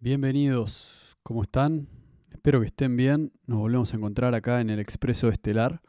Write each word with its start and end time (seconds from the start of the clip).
Bienvenidos, 0.00 1.18
¿cómo 1.24 1.42
están? 1.42 1.88
Espero 2.30 2.60
que 2.60 2.66
estén 2.66 2.96
bien. 2.96 3.32
Nos 3.46 3.58
volvemos 3.58 3.92
a 3.92 3.96
encontrar 3.96 4.32
acá 4.32 4.60
en 4.60 4.70
el 4.70 4.78
Expreso 4.78 5.28
Estelar. 5.28 5.82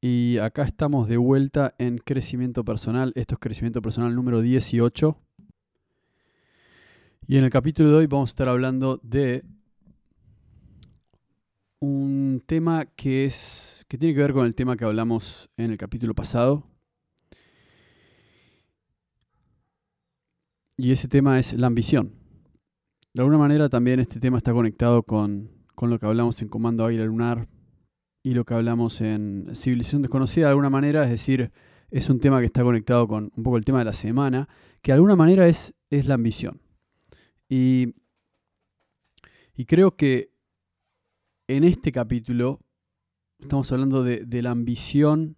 Y 0.00 0.38
acá 0.38 0.62
estamos 0.62 1.08
de 1.08 1.18
vuelta 1.18 1.74
en 1.76 1.98
crecimiento 1.98 2.64
personal. 2.64 3.12
Esto 3.14 3.34
es 3.34 3.38
crecimiento 3.38 3.82
personal 3.82 4.14
número 4.14 4.40
18. 4.40 5.18
Y 7.26 7.36
en 7.36 7.44
el 7.44 7.50
capítulo 7.50 7.90
de 7.90 7.96
hoy 7.96 8.06
vamos 8.06 8.30
a 8.30 8.32
estar 8.32 8.48
hablando 8.48 8.98
de 9.02 9.44
un 11.80 12.42
tema 12.46 12.86
que 12.86 13.26
es 13.26 13.84
que 13.88 13.98
tiene 13.98 14.14
que 14.14 14.22
ver 14.22 14.32
con 14.32 14.46
el 14.46 14.54
tema 14.54 14.74
que 14.74 14.86
hablamos 14.86 15.50
en 15.58 15.70
el 15.70 15.76
capítulo 15.76 16.14
pasado. 16.14 16.66
Y 20.78 20.92
ese 20.92 21.08
tema 21.08 21.38
es 21.38 21.52
la 21.52 21.66
ambición. 21.66 22.21
De 23.14 23.20
alguna 23.20 23.36
manera 23.36 23.68
también 23.68 24.00
este 24.00 24.18
tema 24.18 24.38
está 24.38 24.54
conectado 24.54 25.02
con, 25.02 25.50
lo 25.82 25.98
que 25.98 26.06
hablamos 26.06 26.40
en 26.40 26.48
Comando 26.48 26.86
Águila 26.86 27.04
Lunar 27.04 27.46
y 28.22 28.32
lo 28.32 28.46
que 28.46 28.54
hablamos 28.54 29.02
en 29.02 29.50
Civilización 29.54 30.00
Desconocida 30.00 30.46
de 30.46 30.50
alguna 30.50 30.70
manera, 30.70 31.04
es 31.04 31.10
decir, 31.10 31.52
es 31.90 32.08
un 32.08 32.20
tema 32.20 32.40
que 32.40 32.46
está 32.46 32.62
conectado 32.62 33.06
con 33.06 33.30
un 33.36 33.42
poco 33.42 33.58
el 33.58 33.66
tema 33.66 33.80
de 33.80 33.84
la 33.84 33.92
semana, 33.92 34.48
que 34.80 34.92
de 34.92 34.94
alguna 34.94 35.14
manera 35.14 35.46
es, 35.46 35.74
es 35.90 36.06
la 36.06 36.14
ambición. 36.14 36.62
Y, 37.50 37.96
y 39.54 39.66
creo 39.66 39.94
que 39.94 40.32
en 41.48 41.64
este 41.64 41.92
capítulo 41.92 42.60
estamos 43.38 43.70
hablando 43.72 44.04
de 44.04 44.42
la 44.42 44.52
ambición, 44.52 45.36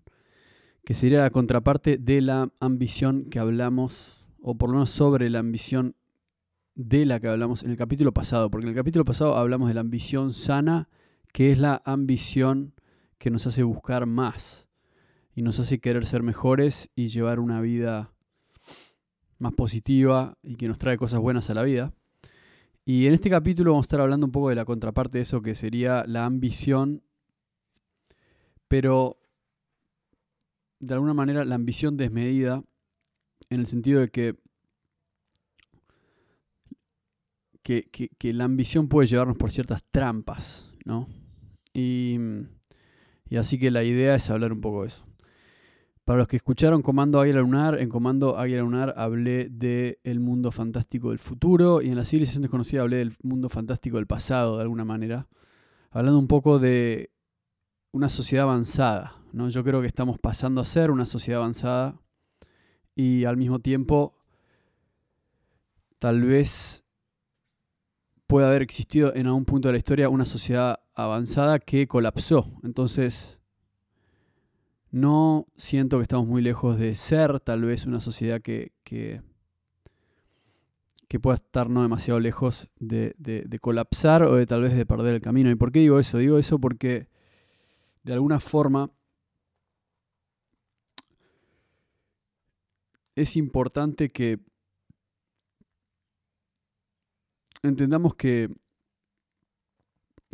que 0.84 0.94
sería 0.94 1.18
la 1.18 1.30
contraparte 1.30 1.96
de 1.96 2.20
la 2.20 2.52
ambición 2.60 3.24
que 3.30 3.40
hablamos, 3.40 4.28
o 4.40 4.56
por 4.56 4.68
lo 4.68 4.74
menos 4.74 4.90
sobre 4.90 5.28
la 5.28 5.40
ambición 5.40 5.96
de 6.74 7.06
la 7.06 7.20
que 7.20 7.28
hablamos 7.28 7.62
en 7.62 7.70
el 7.70 7.76
capítulo 7.76 8.12
pasado, 8.12 8.50
porque 8.50 8.64
en 8.64 8.70
el 8.70 8.74
capítulo 8.74 9.04
pasado 9.04 9.36
hablamos 9.36 9.68
de 9.68 9.74
la 9.74 9.80
ambición 9.80 10.32
sana, 10.32 10.88
que 11.32 11.52
es 11.52 11.58
la 11.58 11.82
ambición 11.84 12.74
que 13.18 13.30
nos 13.30 13.46
hace 13.46 13.62
buscar 13.62 14.06
más 14.06 14.68
y 15.34 15.42
nos 15.42 15.58
hace 15.60 15.80
querer 15.80 16.06
ser 16.06 16.22
mejores 16.22 16.90
y 16.94 17.08
llevar 17.08 17.40
una 17.40 17.60
vida 17.60 18.12
más 19.38 19.52
positiva 19.52 20.38
y 20.42 20.56
que 20.56 20.68
nos 20.68 20.78
trae 20.78 20.96
cosas 20.96 21.20
buenas 21.20 21.50
a 21.50 21.54
la 21.54 21.62
vida. 21.62 21.92
Y 22.84 23.06
en 23.06 23.14
este 23.14 23.30
capítulo 23.30 23.72
vamos 23.72 23.84
a 23.84 23.88
estar 23.88 24.00
hablando 24.00 24.26
un 24.26 24.32
poco 24.32 24.50
de 24.50 24.56
la 24.56 24.64
contraparte 24.64 25.18
de 25.18 25.22
eso 25.22 25.42
que 25.42 25.54
sería 25.54 26.04
la 26.06 26.24
ambición, 26.26 27.02
pero 28.68 29.18
de 30.80 30.94
alguna 30.94 31.14
manera 31.14 31.44
la 31.44 31.54
ambición 31.54 31.96
desmedida, 31.96 32.62
en 33.48 33.60
el 33.60 33.66
sentido 33.66 34.00
de 34.00 34.08
que 34.08 34.36
que, 37.64 38.32
la 38.32 38.44
ambición 38.44 38.88
puede 38.88 39.08
llevarnos 39.08 39.38
por 39.38 39.50
ciertas 39.50 39.82
trampas, 39.90 40.70
¿no? 40.84 41.08
Y, 41.72 42.18
así 43.36 43.58
que 43.58 43.70
la 43.70 43.82
idea 43.82 44.14
es 44.14 44.30
hablar 44.30 44.52
un 44.52 44.60
poco 44.60 44.82
de 44.82 44.88
eso. 44.88 45.04
Para 46.04 46.18
los 46.18 46.28
que 46.28 46.36
escucharon 46.36 46.82
Comando 46.82 47.18
Águila 47.18 47.40
Lunar, 47.40 47.80
en 47.80 47.88
Comando 47.88 48.38
Águila 48.38 48.60
Lunar 48.60 48.94
hablé 48.96 49.48
del 49.48 49.98
el 50.04 50.20
mundo 50.20 50.52
fantástico 50.52 51.10
del 51.10 51.18
futuro 51.18 51.80
y 51.80 51.88
en 51.88 51.96
la 51.96 52.04
civilización 52.04 52.42
desconocida 52.42 52.82
hablé 52.82 52.98
del 52.98 53.16
mundo 53.22 53.48
fantástico 53.48 53.96
del 53.96 54.06
pasado, 54.06 54.56
de 54.56 54.62
alguna 54.62 54.84
manera. 54.84 55.26
Hablando 55.90 56.18
un 56.18 56.28
poco 56.28 56.58
de 56.58 57.10
una 57.90 58.10
sociedad 58.10 58.44
avanzada, 58.44 59.16
¿no? 59.32 59.48
Yo 59.48 59.64
creo 59.64 59.80
que 59.80 59.86
estamos 59.86 60.18
pasando 60.18 60.60
a 60.60 60.66
ser 60.66 60.90
una 60.90 61.06
sociedad 61.06 61.40
avanzada 61.40 61.98
y 62.94 63.24
al 63.24 63.38
mismo 63.38 63.60
tiempo 63.60 64.18
tal 65.98 66.20
vez 66.20 66.83
puede 68.34 68.48
haber 68.48 68.62
existido 68.62 69.14
en 69.14 69.28
algún 69.28 69.44
punto 69.44 69.68
de 69.68 69.74
la 69.74 69.78
historia 69.78 70.08
una 70.08 70.26
sociedad 70.26 70.80
avanzada 70.96 71.60
que 71.60 71.86
colapsó. 71.86 72.50
Entonces, 72.64 73.38
no 74.90 75.46
siento 75.54 75.98
que 75.98 76.02
estamos 76.02 76.26
muy 76.26 76.42
lejos 76.42 76.76
de 76.76 76.96
ser 76.96 77.38
tal 77.38 77.62
vez 77.62 77.86
una 77.86 78.00
sociedad 78.00 78.42
que, 78.42 78.72
que, 78.82 79.22
pueda 81.22 81.36
estar 81.36 81.70
no 81.70 81.82
demasiado 81.82 82.18
lejos 82.18 82.68
de, 82.80 83.14
de, 83.18 83.58
colapsar 83.60 84.24
o 84.24 84.34
de 84.34 84.46
tal 84.46 84.62
vez 84.62 84.74
de 84.74 84.84
perder 84.84 85.14
el 85.14 85.20
camino. 85.20 85.48
¿Y 85.48 85.54
por 85.54 85.70
qué 85.70 85.78
digo 85.78 86.00
eso? 86.00 86.18
Digo 86.18 86.36
eso 86.36 86.58
porque 86.58 87.06
de 88.02 88.14
alguna 88.14 88.40
forma 88.40 88.90
es 93.14 93.36
importante 93.36 94.10
que 94.10 94.40
entendamos 97.68 98.14
que, 98.14 98.48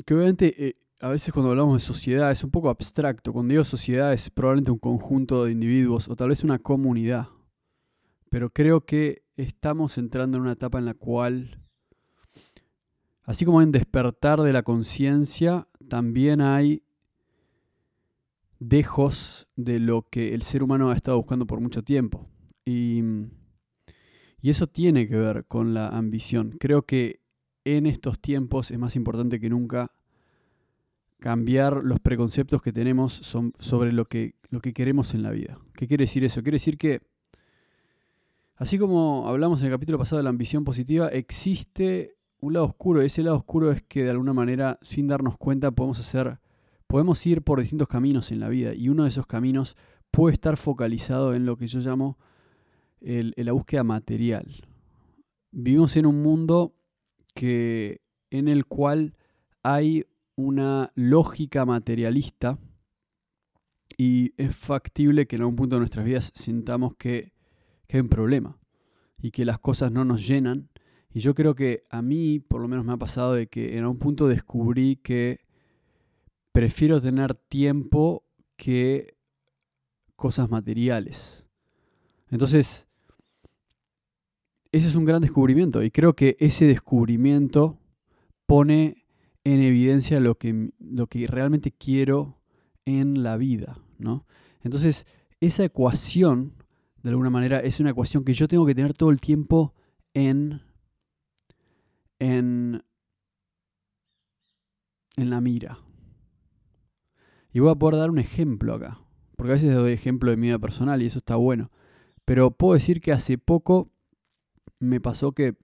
que 0.05 0.15
obviamente 0.15 0.69
eh, 0.69 0.77
a 1.01 1.09
veces 1.09 1.33
cuando 1.33 1.51
hablamos 1.51 1.75
de 1.75 1.81
sociedad 1.81 2.31
es 2.31 2.45
un 2.45 2.51
poco 2.51 2.69
abstracto. 2.69 3.33
Cuando 3.33 3.53
digo 3.53 3.65
sociedad 3.65 4.13
es 4.13 4.29
probablemente 4.31 4.71
un 4.71 4.79
conjunto 4.79 5.45
de 5.45 5.53
individuos 5.53 6.09
o 6.09 6.17
tal 6.17 6.29
vez 6.29 6.45
una 6.45 6.59
comunidad. 6.59 7.29
Pero 8.29 8.51
creo 8.51 8.83
que 8.83 9.23
estamos 9.37 9.99
entrando 9.99 10.37
en 10.37 10.43
una 10.43 10.53
etapa 10.53 10.79
en 10.79 10.85
la 10.85 10.95
cual, 10.95 11.59
así 13.25 13.45
como 13.45 13.59
un 13.59 13.73
despertar 13.73 14.43
de 14.43 14.53
la 14.53 14.63
conciencia, 14.63 15.67
también 15.89 16.41
hay 16.41 16.85
dejos 18.59 19.49
de 19.57 19.81
lo 19.81 20.03
que 20.03 20.35
el 20.35 20.43
ser 20.43 20.63
humano 20.63 20.91
ha 20.91 20.97
estado 20.97 21.17
buscando 21.17 21.47
por 21.47 21.61
mucho 21.61 21.83
tiempo. 21.83 22.29
Y, 22.65 23.03
y 24.43 24.51
eso 24.51 24.67
tiene 24.67 25.09
que 25.09 25.17
ver 25.17 25.47
con 25.47 25.73
la 25.73 25.89
ambición. 25.89 26.57
Creo 26.61 26.83
que 26.83 27.20
en 27.65 27.87
estos 27.87 28.21
tiempos 28.21 28.71
es 28.71 28.79
más 28.79 28.97
importante 28.97 29.41
que 29.41 29.51
nunca 29.51 29.93
cambiar 31.19 31.85
los 31.85 32.01
preconceptos 32.01 32.63
que 32.63 32.73
tenemos 32.73 33.13
sobre 33.13 33.93
lo 33.93 34.07
que, 34.07 34.35
lo 34.49 34.61
que 34.61 34.73
queremos 34.73 35.15
en 35.15 35.23
la 35.23 35.31
vida. 35.31 35.59
¿Qué 35.75 35.87
quiere 35.87 36.05
decir 36.05 36.25
eso? 36.25 36.43
Quiere 36.43 36.57
decir 36.57 36.79
que, 36.79 37.03
así 38.57 38.79
como 38.79 39.29
hablamos 39.29 39.61
en 39.61 39.67
el 39.67 39.73
capítulo 39.73 39.99
pasado 39.99 40.17
de 40.17 40.25
la 40.25 40.31
ambición 40.31 40.65
positiva, 40.65 41.09
existe 41.09 42.17
un 42.41 42.55
lado 42.55 42.65
oscuro. 42.65 43.03
Ese 43.03 43.23
lado 43.23 43.37
oscuro 43.37 43.71
es 43.71 43.83
que 43.83 44.05
de 44.05 44.11
alguna 44.11 44.33
manera, 44.33 44.79
sin 44.81 45.07
darnos 45.07 45.37
cuenta, 45.37 45.71
podemos 45.71 46.01
hacer, 46.01 46.41
podemos 46.87 47.25
ir 47.27 47.43
por 47.43 47.61
distintos 47.61 47.87
caminos 47.87 48.33
en 48.33 48.41
la 48.41 48.49
vida. 48.49 48.75
Y 48.75 48.89
uno 48.89 49.03
de 49.03 49.11
esos 49.11 49.27
caminos 49.27 49.77
puede 50.11 50.33
estar 50.33 50.57
focalizado 50.57 51.35
en 51.35 51.45
lo 51.45 51.57
que 51.57 51.67
yo 51.67 51.81
llamo 51.81 52.19
la 53.01 53.53
búsqueda 53.53 53.85
material. 53.85 54.47
Vivimos 55.53 55.97
en 55.97 56.07
un 56.07 56.23
mundo 56.23 56.75
que, 57.33 58.01
en 58.31 58.49
el 58.49 58.67
cual 58.67 59.15
hay 59.63 60.07
una 60.37 60.93
lógica 60.95 61.65
materialista 61.65 62.59
y 63.97 64.33
es 64.37 64.57
factible 64.57 65.27
que 65.27 65.37
en 65.37 65.43
algún 65.43 65.57
punto 65.57 65.77
de 65.77 65.81
nuestras 65.81 66.05
vidas 66.05 66.33
sintamos 66.35 66.95
que, 66.97 67.33
que 67.87 67.97
hay 67.97 68.01
un 68.01 68.09
problema 68.09 68.59
y 69.21 69.31
que 69.31 69.45
las 69.45 69.59
cosas 69.59 69.93
no 69.93 70.05
nos 70.05 70.27
llenan. 70.27 70.71
Y 71.13 71.21
yo 71.21 71.35
creo 71.35 71.55
que 71.55 71.85
a 71.91 72.01
mí, 72.01 72.39
por 72.39 72.63
lo 72.63 72.69
menos 72.69 72.85
me 72.85 72.93
ha 72.93 72.97
pasado 72.97 73.35
de 73.35 73.49
que 73.49 73.77
en 73.77 73.81
algún 73.81 73.99
punto 73.99 74.29
descubrí 74.29 74.97
que 74.97 75.41
prefiero 76.53 77.01
tener 77.01 77.35
tiempo 77.35 78.25
que 78.57 79.17
cosas 80.17 80.51
materiales. 80.51 81.47
Entonces, 82.29 82.89
ese 84.73 84.89
es 84.89 84.95
un 84.95 85.05
gran 85.05 85.23
descubrimiento 85.23 85.83
y 85.83 85.91
creo 85.91 86.15
que 86.15 86.37
ese 86.39 86.67
descubrimiento 86.67 87.79
pone 88.47 89.05
en 89.45 89.61
evidencia 89.61 90.21
lo 90.21 90.37
que, 90.37 90.71
lo 90.79 91.07
que 91.07 91.27
realmente 91.27 91.73
quiero 91.73 92.41
en 92.85 93.23
la 93.23 93.37
vida, 93.37 93.79
¿no? 93.99 94.27
Entonces, 94.63 95.07
esa 95.41 95.65
ecuación, 95.65 96.55
de 97.03 97.11
alguna 97.11 97.31
manera, 97.31 97.61
es 97.61 97.81
una 97.81 97.91
ecuación 97.91 98.25
que 98.25 98.35
yo 98.35 98.49
tengo 98.49 98.67
que 98.67 98.75
tener 98.75 98.93
todo 98.93 99.11
el 99.11 99.21
tiempo 99.21 99.75
en, 100.15 100.61
en, 102.19 102.83
en 105.17 105.31
la 105.31 105.41
mira. 105.41 105.79
Y 107.53 107.61
voy 107.61 107.71
a 107.71 107.75
poder 107.75 107.99
dar 107.99 108.11
un 108.11 108.19
ejemplo 108.19 108.75
acá, 108.75 109.01
porque 109.37 109.53
a 109.53 109.55
veces 109.55 109.75
doy 109.75 109.93
ejemplo 109.93 110.31
de 110.31 110.37
mi 110.37 110.49
vida 110.49 110.59
personal 110.59 111.03
y 111.03 111.07
eso 111.07 111.19
está 111.19 111.37
bueno. 111.37 111.71
Pero 112.25 112.53
puedo 112.53 112.75
decir 112.75 113.01
que 113.01 113.13
hace 113.13 113.39
poco 113.39 113.91
me 114.81 115.01
pasó 115.01 115.33
que 115.33 115.55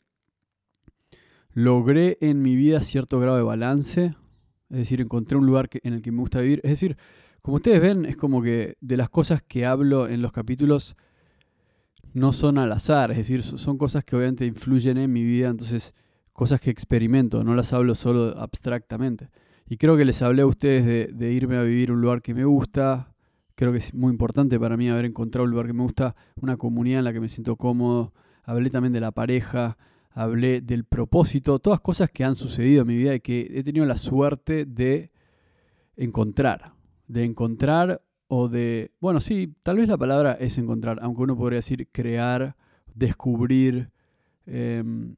logré 1.52 2.18
en 2.20 2.42
mi 2.42 2.54
vida 2.54 2.82
cierto 2.82 3.18
grado 3.18 3.36
de 3.36 3.42
balance, 3.42 4.14
es 4.70 4.76
decir, 4.78 5.00
encontré 5.00 5.36
un 5.36 5.46
lugar 5.46 5.68
en 5.72 5.94
el 5.94 6.02
que 6.02 6.12
me 6.12 6.20
gusta 6.20 6.40
vivir. 6.40 6.60
Es 6.62 6.70
decir, 6.70 6.96
como 7.42 7.56
ustedes 7.56 7.80
ven, 7.80 8.04
es 8.04 8.16
como 8.16 8.42
que 8.42 8.76
de 8.80 8.96
las 8.96 9.08
cosas 9.08 9.42
que 9.42 9.64
hablo 9.64 10.08
en 10.08 10.22
los 10.22 10.32
capítulos 10.32 10.96
no 12.12 12.32
son 12.32 12.58
al 12.58 12.72
azar, 12.72 13.10
es 13.10 13.18
decir, 13.18 13.42
son 13.42 13.78
cosas 13.78 14.04
que 14.04 14.16
obviamente 14.16 14.46
influyen 14.46 14.96
en 14.98 15.12
mi 15.12 15.22
vida, 15.22 15.48
entonces 15.48 15.94
cosas 16.32 16.60
que 16.60 16.70
experimento, 16.70 17.44
no 17.44 17.54
las 17.54 17.72
hablo 17.72 17.94
solo 17.94 18.38
abstractamente. 18.38 19.30
Y 19.68 19.78
creo 19.78 19.96
que 19.96 20.04
les 20.04 20.22
hablé 20.22 20.42
a 20.42 20.46
ustedes 20.46 21.16
de, 21.16 21.32
irme 21.32 21.56
a 21.56 21.62
vivir 21.62 21.90
un 21.90 22.00
lugar 22.00 22.22
que 22.22 22.34
me 22.34 22.44
gusta, 22.44 23.14
creo 23.54 23.72
que 23.72 23.78
es 23.78 23.94
muy 23.94 24.12
importante 24.12 24.60
para 24.60 24.76
mí 24.76 24.88
haber 24.88 25.06
encontrado 25.06 25.44
un 25.44 25.50
lugar 25.50 25.66
que 25.66 25.72
me 25.72 25.82
gusta, 25.82 26.14
una 26.40 26.56
comunidad 26.56 27.00
en 27.00 27.04
la 27.04 27.12
que 27.12 27.20
me 27.20 27.28
siento 27.28 27.56
cómodo, 27.56 28.12
hablé 28.46 28.70
también 28.70 28.92
de 28.92 29.00
la 29.00 29.10
pareja, 29.10 29.76
hablé 30.10 30.62
del 30.62 30.84
propósito, 30.84 31.58
todas 31.58 31.80
cosas 31.80 32.10
que 32.10 32.24
han 32.24 32.36
sucedido 32.36 32.82
en 32.82 32.88
mi 32.88 32.96
vida 32.96 33.14
y 33.14 33.20
que 33.20 33.50
he 33.52 33.62
tenido 33.62 33.84
la 33.84 33.98
suerte 33.98 34.64
de 34.64 35.10
encontrar, 35.96 36.72
de 37.06 37.24
encontrar 37.24 38.02
o 38.28 38.48
de, 38.48 38.92
bueno, 39.00 39.20
sí, 39.20 39.54
tal 39.62 39.78
vez 39.78 39.88
la 39.88 39.98
palabra 39.98 40.32
es 40.32 40.56
encontrar, 40.58 40.98
aunque 41.02 41.22
uno 41.22 41.36
podría 41.36 41.58
decir 41.58 41.88
crear, 41.92 42.56
descubrir, 42.94 43.90
em, 44.46 45.16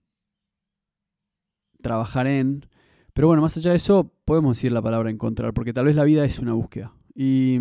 trabajar 1.82 2.26
en, 2.26 2.66
pero 3.12 3.28
bueno, 3.28 3.42
más 3.42 3.56
allá 3.56 3.70
de 3.70 3.76
eso, 3.76 4.10
podemos 4.24 4.56
decir 4.56 4.72
la 4.72 4.82
palabra 4.82 5.10
encontrar, 5.10 5.52
porque 5.52 5.72
tal 5.72 5.84
vez 5.84 5.96
la 5.96 6.04
vida 6.04 6.24
es 6.24 6.38
una 6.38 6.54
búsqueda. 6.54 6.94
Y, 7.14 7.58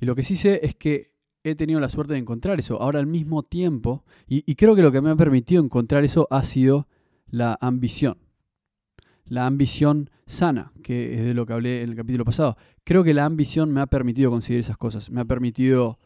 y 0.00 0.06
lo 0.06 0.14
que 0.14 0.22
sí 0.22 0.34
sé 0.34 0.60
es 0.62 0.74
que 0.74 1.12
he 1.50 1.54
tenido 1.54 1.80
la 1.80 1.88
suerte 1.88 2.14
de 2.14 2.18
encontrar 2.18 2.58
eso. 2.58 2.80
Ahora 2.80 3.00
al 3.00 3.06
mismo 3.06 3.42
tiempo, 3.42 4.04
y, 4.26 4.54
creo 4.54 4.74
que 4.74 4.82
lo 4.82 4.92
que 4.92 5.00
me 5.00 5.10
ha 5.10 5.16
permitido 5.16 5.62
encontrar 5.62 6.04
eso 6.04 6.26
ha 6.30 6.42
sido 6.44 6.88
la 7.26 7.58
ambición. 7.60 8.18
La 9.24 9.46
ambición 9.46 10.10
sana, 10.26 10.72
que 10.82 11.14
es 11.14 11.24
de 11.24 11.34
lo 11.34 11.46
que 11.46 11.52
hablé 11.52 11.82
en 11.82 11.90
el 11.90 11.96
capítulo 11.96 12.24
pasado. 12.24 12.56
Creo 12.84 13.04
que 13.04 13.14
la 13.14 13.24
ambición 13.24 13.72
me 13.72 13.80
ha 13.80 13.86
permitido 13.86 14.30
conseguir 14.30 14.60
esas 14.60 14.78
cosas. 14.78 15.10
Me 15.10 15.20
ha 15.20 15.24
permitido 15.24 15.98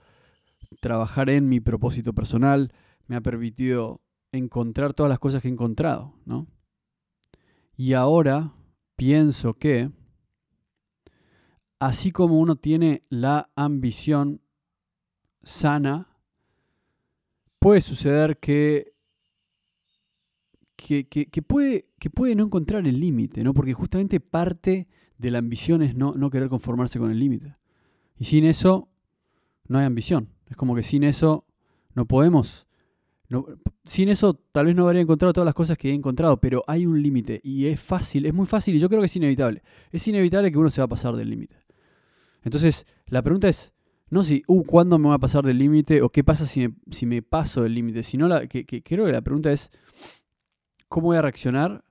trabajar 0.80 1.30
en 1.30 1.48
mi 1.48 1.60
propósito 1.60 2.12
personal. 2.12 2.72
Me 3.06 3.16
ha 3.16 3.20
permitido 3.20 4.00
encontrar 4.32 4.94
todas 4.94 5.10
las 5.10 5.18
cosas 5.18 5.42
que 5.42 5.48
he 5.48 5.52
encontrado, 5.52 6.14
¿no? 6.24 6.46
Y 7.76 7.94
ahora 7.94 8.52
pienso 8.96 9.54
que 9.54 9.90
así 11.78 12.12
como 12.12 12.38
uno 12.38 12.54
tiene 12.56 13.02
la 13.08 13.50
ambición 13.56 14.41
sana, 15.42 16.08
puede 17.58 17.80
suceder 17.80 18.38
que, 18.38 18.94
que, 20.76 21.42
puede, 21.46 21.86
que 21.98 22.10
puede 22.10 22.34
no 22.34 22.44
encontrar 22.44 22.86
el 22.86 22.98
límite, 22.98 23.44
¿no? 23.44 23.54
Porque 23.54 23.72
justamente 23.72 24.20
parte 24.20 24.88
de 25.18 25.30
la 25.30 25.38
ambición 25.38 25.82
es 25.82 25.94
no, 25.94 26.12
no 26.14 26.30
querer 26.30 26.48
conformarse 26.48 26.98
con 26.98 27.10
el 27.10 27.18
límite. 27.18 27.56
Y 28.18 28.24
sin 28.24 28.44
eso 28.44 28.88
no 29.68 29.78
hay 29.78 29.86
ambición. 29.86 30.28
Es 30.48 30.56
como 30.56 30.74
que 30.74 30.82
sin 30.82 31.04
eso 31.04 31.46
no 31.94 32.06
podemos. 32.06 32.66
No, 33.28 33.46
sin 33.84 34.08
eso 34.08 34.34
tal 34.34 34.66
vez 34.66 34.76
no 34.76 34.86
habría 34.86 35.00
encontrado 35.00 35.32
todas 35.32 35.46
las 35.46 35.54
cosas 35.54 35.78
que 35.78 35.90
he 35.90 35.94
encontrado, 35.94 36.38
pero 36.38 36.64
hay 36.66 36.84
un 36.84 37.00
límite 37.02 37.40
y 37.42 37.66
es 37.66 37.80
fácil, 37.80 38.26
es 38.26 38.34
muy 38.34 38.46
fácil 38.46 38.74
y 38.74 38.78
yo 38.78 38.88
creo 38.88 39.00
que 39.00 39.06
es 39.06 39.16
inevitable. 39.16 39.62
Es 39.90 40.06
inevitable 40.06 40.52
que 40.52 40.58
uno 40.58 40.68
se 40.68 40.82
va 40.82 40.84
a 40.84 40.88
pasar 40.88 41.16
del 41.16 41.30
límite. 41.30 41.56
Entonces, 42.42 42.86
la 43.06 43.22
pregunta 43.22 43.48
es, 43.48 43.71
no 44.12 44.22
si, 44.22 44.42
uh, 44.46 44.62
¿cuándo 44.64 44.98
me 44.98 45.08
va 45.08 45.14
a 45.14 45.18
pasar 45.18 45.42
del 45.42 45.56
límite? 45.56 46.02
O 46.02 46.10
qué 46.10 46.22
pasa 46.22 46.44
si 46.44 46.68
me, 46.68 46.74
si 46.90 47.06
me 47.06 47.22
paso 47.22 47.62
del 47.62 47.72
límite. 47.72 48.02
Sino 48.02 48.28
la, 48.28 48.46
que, 48.46 48.66
creo 48.66 49.06
que 49.06 49.12
la 49.12 49.22
pregunta 49.22 49.50
es, 49.50 49.70
¿cómo 50.86 51.06
voy 51.06 51.16
a 51.16 51.22
reaccionar? 51.22 51.82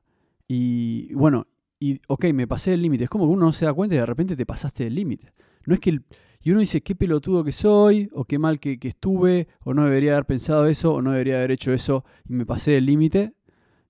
Y 0.47 1.11
bueno, 1.15 1.47
y 1.79 1.99
ok, 2.07 2.25
me 2.25 2.45
pasé 2.45 2.69
del 2.69 2.83
límite. 2.83 3.05
Es 3.05 3.09
como 3.09 3.25
que 3.25 3.31
uno 3.31 3.47
no 3.47 3.51
se 3.51 3.65
da 3.65 3.73
cuenta 3.73 3.95
y 3.95 3.97
de 3.97 4.05
repente 4.05 4.35
te 4.35 4.45
pasaste 4.45 4.83
del 4.83 4.93
límite. 4.93 5.33
No 5.65 5.73
es 5.73 5.79
que 5.79 5.99
y 6.43 6.51
uno 6.51 6.59
dice, 6.59 6.81
qué 6.81 6.93
pelotudo 6.93 7.43
que 7.43 7.53
soy, 7.53 8.07
o 8.13 8.25
qué 8.25 8.37
mal 8.37 8.59
que, 8.59 8.77
que, 8.77 8.89
estuve, 8.89 9.47
o 9.63 9.73
no 9.73 9.85
debería 9.85 10.11
haber 10.11 10.25
pensado 10.25 10.67
eso, 10.67 10.93
o 10.93 11.01
no 11.01 11.11
debería 11.11 11.37
haber 11.37 11.51
hecho 11.51 11.73
eso, 11.73 12.05
y 12.29 12.33
me 12.33 12.45
pasé 12.45 12.71
del 12.71 12.85
límite, 12.85 13.33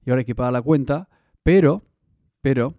y 0.06 0.10
ahora 0.10 0.20
hay 0.22 0.26
que 0.26 0.36
pagar 0.36 0.54
la 0.54 0.62
cuenta. 0.62 1.10
Pero, 1.44 1.84
pero, 2.42 2.76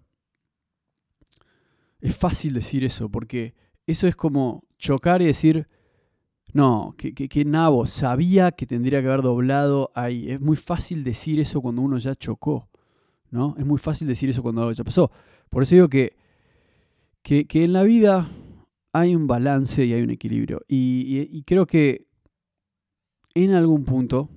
es 2.01 2.15
fácil 2.15 2.53
decir 2.53 2.83
eso, 2.83 3.09
porque 3.09 3.53
eso 3.85 4.07
es 4.07 4.15
como 4.15 4.63
chocar 4.77 5.21
y 5.21 5.25
decir, 5.25 5.67
no, 6.53 6.93
que, 6.97 7.13
que, 7.13 7.45
nabo, 7.45 7.87
sabía 7.87 8.51
que 8.51 8.67
tendría 8.67 9.01
que 9.01 9.07
haber 9.07 9.23
doblado 9.23 9.91
ahí. 9.95 10.29
Es 10.29 10.39
muy 10.39 10.55
fácil 10.55 11.03
decir 11.03 11.39
eso 11.39 11.61
cuando 11.61 11.81
uno 11.81 11.97
ya 11.97 12.15
chocó, 12.15 12.69
¿no? 13.31 13.55
Es 13.57 13.65
muy 13.65 13.79
fácil 13.79 14.07
decir 14.07 14.29
eso 14.29 14.43
cuando 14.43 14.61
algo 14.61 14.73
ya 14.73 14.83
pasó. 14.83 15.11
Por 15.49 15.63
eso 15.63 15.75
digo 15.75 15.89
que, 15.89 16.15
que, 17.23 17.47
en 17.63 17.73
la 17.73 17.83
vida 17.83 18.29
hay 18.91 19.15
un 19.15 19.25
balance 19.25 19.83
y 19.83 19.93
hay 19.93 20.03
un 20.03 20.11
equilibrio. 20.11 20.61
Y, 20.67 21.43
creo 21.43 21.65
que 21.65 22.07
en 23.33 23.53
algún 23.53 23.83
punto 23.83 24.29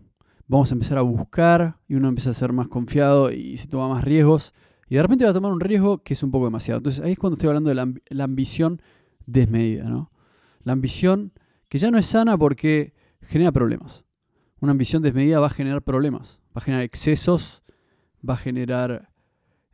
vamos 0.46 0.70
a 0.70 0.75
empezar 0.75 0.96
a 0.96 1.02
buscar 1.02 1.76
y 1.87 1.96
uno 1.96 2.08
empieza 2.08 2.31
a 2.31 2.34
ser 2.34 2.52
más 2.52 2.69
confiado 2.69 3.31
y 3.31 3.58
se 3.58 3.69
toma 3.69 3.88
más 3.88 4.04
riesgos. 4.04 4.54
Y 4.88 4.94
de 4.94 5.02
repente 5.02 5.25
va 5.25 5.32
a 5.32 5.34
tomar 5.34 5.52
un 5.52 5.60
riesgo 5.60 5.98
que 5.98 6.14
es 6.14 6.22
un 6.22 6.31
poco 6.31 6.46
demasiado. 6.46 6.78
Entonces 6.78 7.04
ahí 7.04 7.12
es 7.12 7.19
cuando 7.19 7.34
estoy 7.34 7.48
hablando 7.48 7.69
de 7.69 8.04
la 8.08 8.25
ambición 8.25 8.81
desmedida, 9.26 9.84
¿no? 9.84 10.11
La 10.62 10.73
ambición 10.73 11.32
que 11.69 11.78
ya 11.78 11.90
no 11.90 11.99
es 11.99 12.06
sana 12.06 12.38
porque 12.38 12.94
genera 13.20 13.52
problemas. 13.52 14.05
Una 14.61 14.73
ambición 14.73 15.02
desmedida 15.02 15.40
va 15.40 15.46
a 15.46 15.50
generar 15.50 15.82
problemas, 15.82 16.40
va 16.49 16.61
a 16.61 16.61
generar 16.61 16.84
excesos, 16.84 17.62
va 18.28 18.34
a 18.34 18.38
generar, 18.38 19.11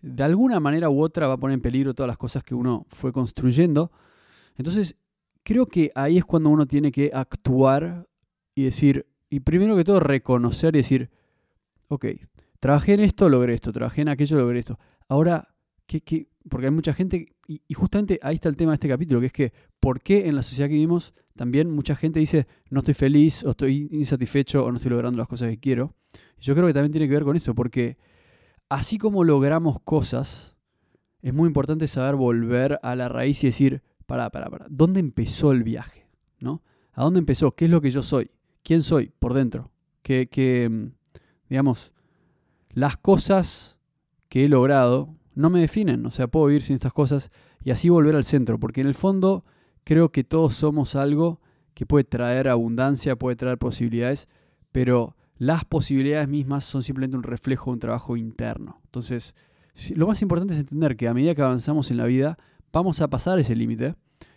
de 0.00 0.22
alguna 0.22 0.58
manera 0.58 0.90
u 0.90 1.00
otra, 1.00 1.28
va 1.28 1.34
a 1.34 1.38
poner 1.38 1.54
en 1.54 1.60
peligro 1.60 1.94
todas 1.94 2.08
las 2.08 2.18
cosas 2.18 2.42
que 2.42 2.54
uno 2.54 2.86
fue 2.88 3.12
construyendo. 3.12 3.92
Entonces, 4.56 4.96
creo 5.42 5.66
que 5.66 5.92
ahí 5.94 6.18
es 6.18 6.24
cuando 6.24 6.50
uno 6.50 6.66
tiene 6.66 6.90
que 6.90 7.10
actuar 7.14 8.08
y 8.54 8.64
decir, 8.64 9.06
y 9.30 9.40
primero 9.40 9.76
que 9.76 9.84
todo 9.84 10.00
reconocer 10.00 10.74
y 10.74 10.78
decir, 10.78 11.10
ok, 11.88 12.06
trabajé 12.58 12.94
en 12.94 13.00
esto, 13.00 13.28
logré 13.28 13.54
esto, 13.54 13.72
trabajé 13.72 14.02
en 14.02 14.08
aquello, 14.08 14.38
logré 14.38 14.58
esto. 14.58 14.78
Ahora, 15.08 15.54
¿qué, 15.86 16.00
qué, 16.00 16.28
porque 16.48 16.66
hay 16.66 16.72
mucha 16.72 16.92
gente, 16.92 17.34
y, 17.46 17.74
justamente 17.74 18.18
ahí 18.22 18.36
está 18.36 18.48
el 18.48 18.56
tema 18.56 18.72
de 18.72 18.74
este 18.74 18.88
capítulo, 18.88 19.20
que 19.20 19.26
es 19.26 19.32
que 19.32 19.52
por 19.80 20.00
qué 20.00 20.28
en 20.28 20.36
la 20.36 20.42
sociedad 20.42 20.68
que 20.68 20.74
vivimos 20.74 21.14
también 21.36 21.70
mucha 21.70 21.96
gente 21.96 22.20
dice 22.20 22.46
no 22.70 22.80
estoy 22.80 22.94
feliz 22.94 23.44
o 23.44 23.50
estoy 23.50 23.88
insatisfecho 23.90 24.64
o 24.64 24.70
no 24.70 24.76
estoy 24.76 24.90
logrando 24.90 25.18
las 25.18 25.28
cosas 25.28 25.50
que 25.50 25.58
quiero. 25.58 25.94
yo 26.38 26.54
creo 26.54 26.66
que 26.66 26.72
también 26.72 26.92
tiene 26.92 27.08
que 27.08 27.14
ver 27.14 27.24
con 27.24 27.36
eso, 27.36 27.54
porque 27.54 27.96
así 28.68 28.98
como 28.98 29.24
logramos 29.24 29.80
cosas, 29.80 30.56
es 31.20 31.32
muy 31.32 31.46
importante 31.46 31.86
saber 31.88 32.16
volver 32.16 32.78
a 32.82 32.96
la 32.96 33.08
raíz 33.08 33.42
y 33.44 33.46
decir, 33.48 33.82
para, 34.06 34.30
para, 34.30 34.50
para, 34.50 34.66
¿dónde 34.68 35.00
empezó 35.00 35.52
el 35.52 35.62
viaje? 35.62 36.06
¿No? 36.38 36.62
¿A 36.92 37.04
dónde 37.04 37.20
empezó? 37.20 37.52
¿Qué 37.52 37.66
es 37.66 37.70
lo 37.70 37.80
que 37.80 37.90
yo 37.90 38.02
soy? 38.02 38.30
¿Quién 38.62 38.82
soy 38.82 39.12
por 39.18 39.34
dentro? 39.34 39.70
Que, 40.02 40.26
que 40.28 40.68
mm, 40.68 40.92
digamos, 41.48 41.92
las 42.70 42.96
cosas 42.96 43.78
que 44.28 44.44
he 44.44 44.48
logrado 44.48 45.14
no 45.34 45.50
me 45.50 45.60
definen, 45.60 46.04
o 46.06 46.10
sea, 46.10 46.26
puedo 46.26 46.46
vivir 46.46 46.62
sin 46.62 46.74
estas 46.74 46.92
cosas 46.92 47.30
y 47.64 47.70
así 47.70 47.88
volver 47.88 48.14
al 48.16 48.24
centro, 48.24 48.58
porque 48.58 48.80
en 48.80 48.86
el 48.86 48.94
fondo 48.94 49.44
creo 49.84 50.10
que 50.10 50.24
todos 50.24 50.54
somos 50.54 50.94
algo 50.94 51.40
que 51.74 51.86
puede 51.86 52.04
traer 52.04 52.48
abundancia, 52.48 53.16
puede 53.16 53.36
traer 53.36 53.58
posibilidades, 53.58 54.28
pero 54.72 55.16
las 55.38 55.64
posibilidades 55.64 56.28
mismas 56.28 56.64
son 56.64 56.82
simplemente 56.82 57.16
un 57.16 57.22
reflejo 57.22 57.70
de 57.70 57.74
un 57.74 57.80
trabajo 57.80 58.16
interno. 58.16 58.80
Entonces, 58.84 59.34
lo 59.94 60.06
más 60.06 60.20
importante 60.22 60.54
es 60.54 60.60
entender 60.60 60.96
que 60.96 61.08
a 61.08 61.14
medida 61.14 61.34
que 61.34 61.42
avanzamos 61.42 61.90
en 61.90 61.96
la 61.96 62.06
vida, 62.06 62.38
vamos 62.72 63.00
a 63.00 63.08
pasar 63.08 63.38
ese 63.38 63.56
límite 63.56 63.94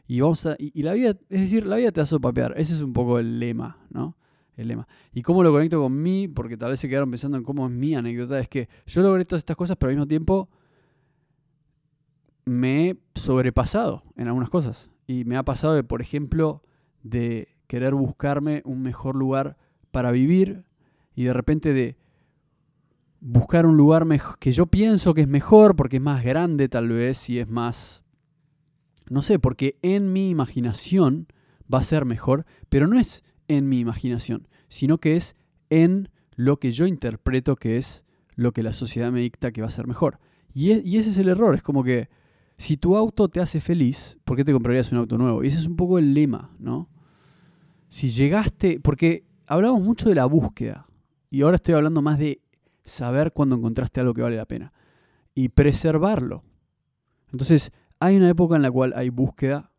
y 0.07 0.21
vamos 0.21 0.47
y, 0.57 0.81
la 0.83 0.93
vida, 0.93 1.11
es 1.29 1.41
decir, 1.41 1.65
la 1.65 1.75
vida 1.75 1.91
te 1.91 1.99
va 1.99 2.03
a 2.03 2.07
sopapear. 2.07 2.53
Ese 2.57 2.73
es 2.73 2.81
un 2.81 2.93
poco 2.93 3.19
el 3.19 3.39
lema, 3.39 3.77
¿no? 3.89 4.17
El 4.55 4.69
lema. 4.69 4.87
¿Y 5.13 5.21
cómo 5.21 5.43
lo 5.43 5.51
conecto 5.51 5.81
con 5.81 6.01
mí? 6.01 6.27
Porque 6.27 6.57
tal 6.57 6.71
vez 6.71 6.79
se 6.79 6.87
quedaron 6.87 7.09
pensando 7.11 7.37
en 7.37 7.43
cómo 7.43 7.65
es 7.65 7.71
mi 7.71 7.95
anécdota. 7.95 8.39
Es 8.39 8.47
que 8.47 8.69
yo 8.85 9.01
logré 9.01 9.25
todas 9.25 9.41
estas 9.41 9.57
cosas, 9.57 9.77
pero 9.77 9.89
al 9.89 9.95
mismo 9.95 10.07
tiempo 10.07 10.49
me 12.45 12.89
he 12.89 12.97
sobrepasado 13.15 14.03
en 14.15 14.27
algunas 14.27 14.49
cosas. 14.49 14.89
Y 15.07 15.25
me 15.25 15.37
ha 15.37 15.43
pasado 15.43 15.73
de, 15.73 15.83
por 15.83 16.01
ejemplo, 16.01 16.63
de 17.03 17.49
querer 17.67 17.93
buscarme 17.93 18.61
un 18.65 18.81
mejor 18.81 19.15
lugar 19.15 19.57
para 19.91 20.11
vivir 20.11 20.65
y 21.15 21.23
de 21.23 21.33
repente 21.33 21.73
de 21.73 21.97
buscar 23.21 23.65
un 23.65 23.77
lugar 23.77 24.05
que 24.39 24.51
yo 24.51 24.67
pienso 24.67 25.13
que 25.13 25.21
es 25.21 25.27
mejor 25.27 25.75
porque 25.75 25.97
es 25.97 26.03
más 26.03 26.23
grande 26.23 26.69
tal 26.69 26.89
vez 26.89 27.29
y 27.29 27.39
es 27.39 27.49
más, 27.49 28.03
no 29.09 29.21
sé, 29.21 29.39
porque 29.39 29.77
en 29.81 30.13
mi 30.13 30.29
imaginación 30.29 31.27
va 31.73 31.79
a 31.79 31.83
ser 31.83 32.05
mejor, 32.05 32.45
pero 32.69 32.87
no 32.87 32.99
es 32.99 33.23
en 33.47 33.67
mi 33.67 33.79
imaginación, 33.79 34.47
sino 34.67 34.99
que 34.99 35.15
es 35.15 35.35
en 35.69 36.09
lo 36.35 36.57
que 36.57 36.71
yo 36.71 36.85
interpreto 36.85 37.55
que 37.55 37.77
es 37.77 38.05
lo 38.35 38.51
que 38.51 38.63
la 38.63 38.73
sociedad 38.73 39.11
me 39.11 39.21
dicta 39.21 39.51
que 39.51 39.61
va 39.61 39.67
a 39.67 39.71
ser 39.71 39.87
mejor. 39.87 40.19
Y, 40.53 40.71
e, 40.71 40.83
ese 40.97 41.09
es 41.09 41.17
el 41.17 41.29
error, 41.29 41.55
es 41.55 41.63
como 41.63 41.83
que 41.83 42.09
si 42.57 42.77
tu 42.77 42.95
auto 42.95 43.27
te 43.27 43.41
hace 43.41 43.59
feliz, 43.59 44.17
¿por 44.23 44.37
qué 44.37 44.45
te 44.45 44.53
comprarías 44.53 44.91
un 44.91 44.99
auto 44.99 45.17
nuevo? 45.17 45.43
Y 45.43 45.47
ese 45.47 45.59
es 45.59 45.67
un 45.67 45.75
poco 45.75 45.99
el 45.99 46.13
lema, 46.13 46.55
¿no? 46.59 46.89
Si 47.89 48.09
llegaste, 48.09 48.79
porque 48.79 49.25
hablamos 49.47 49.81
mucho 49.81 50.09
de 50.09 50.15
la 50.15 50.25
búsqueda, 50.25 50.87
y 51.29 51.41
ahora 51.41 51.55
estoy 51.55 51.73
hablando 51.73 52.01
más 52.01 52.17
de 52.17 52.41
saber 52.83 53.33
cuando 53.33 53.55
encontraste 53.55 53.99
algo 53.99 54.13
que 54.13 54.21
vale 54.21 54.37
la 54.37 54.45
pena, 54.45 54.73
y 55.33 55.49
preservarlo. 55.49 56.43
Entonces, 57.31 57.71
hay 57.99 58.15
una 58.15 58.29
época 58.29 58.55
en 58.55 58.61
la 58.61 58.71
cual 58.71 58.93
hay 58.95 59.09
búsqueda, 59.09 59.71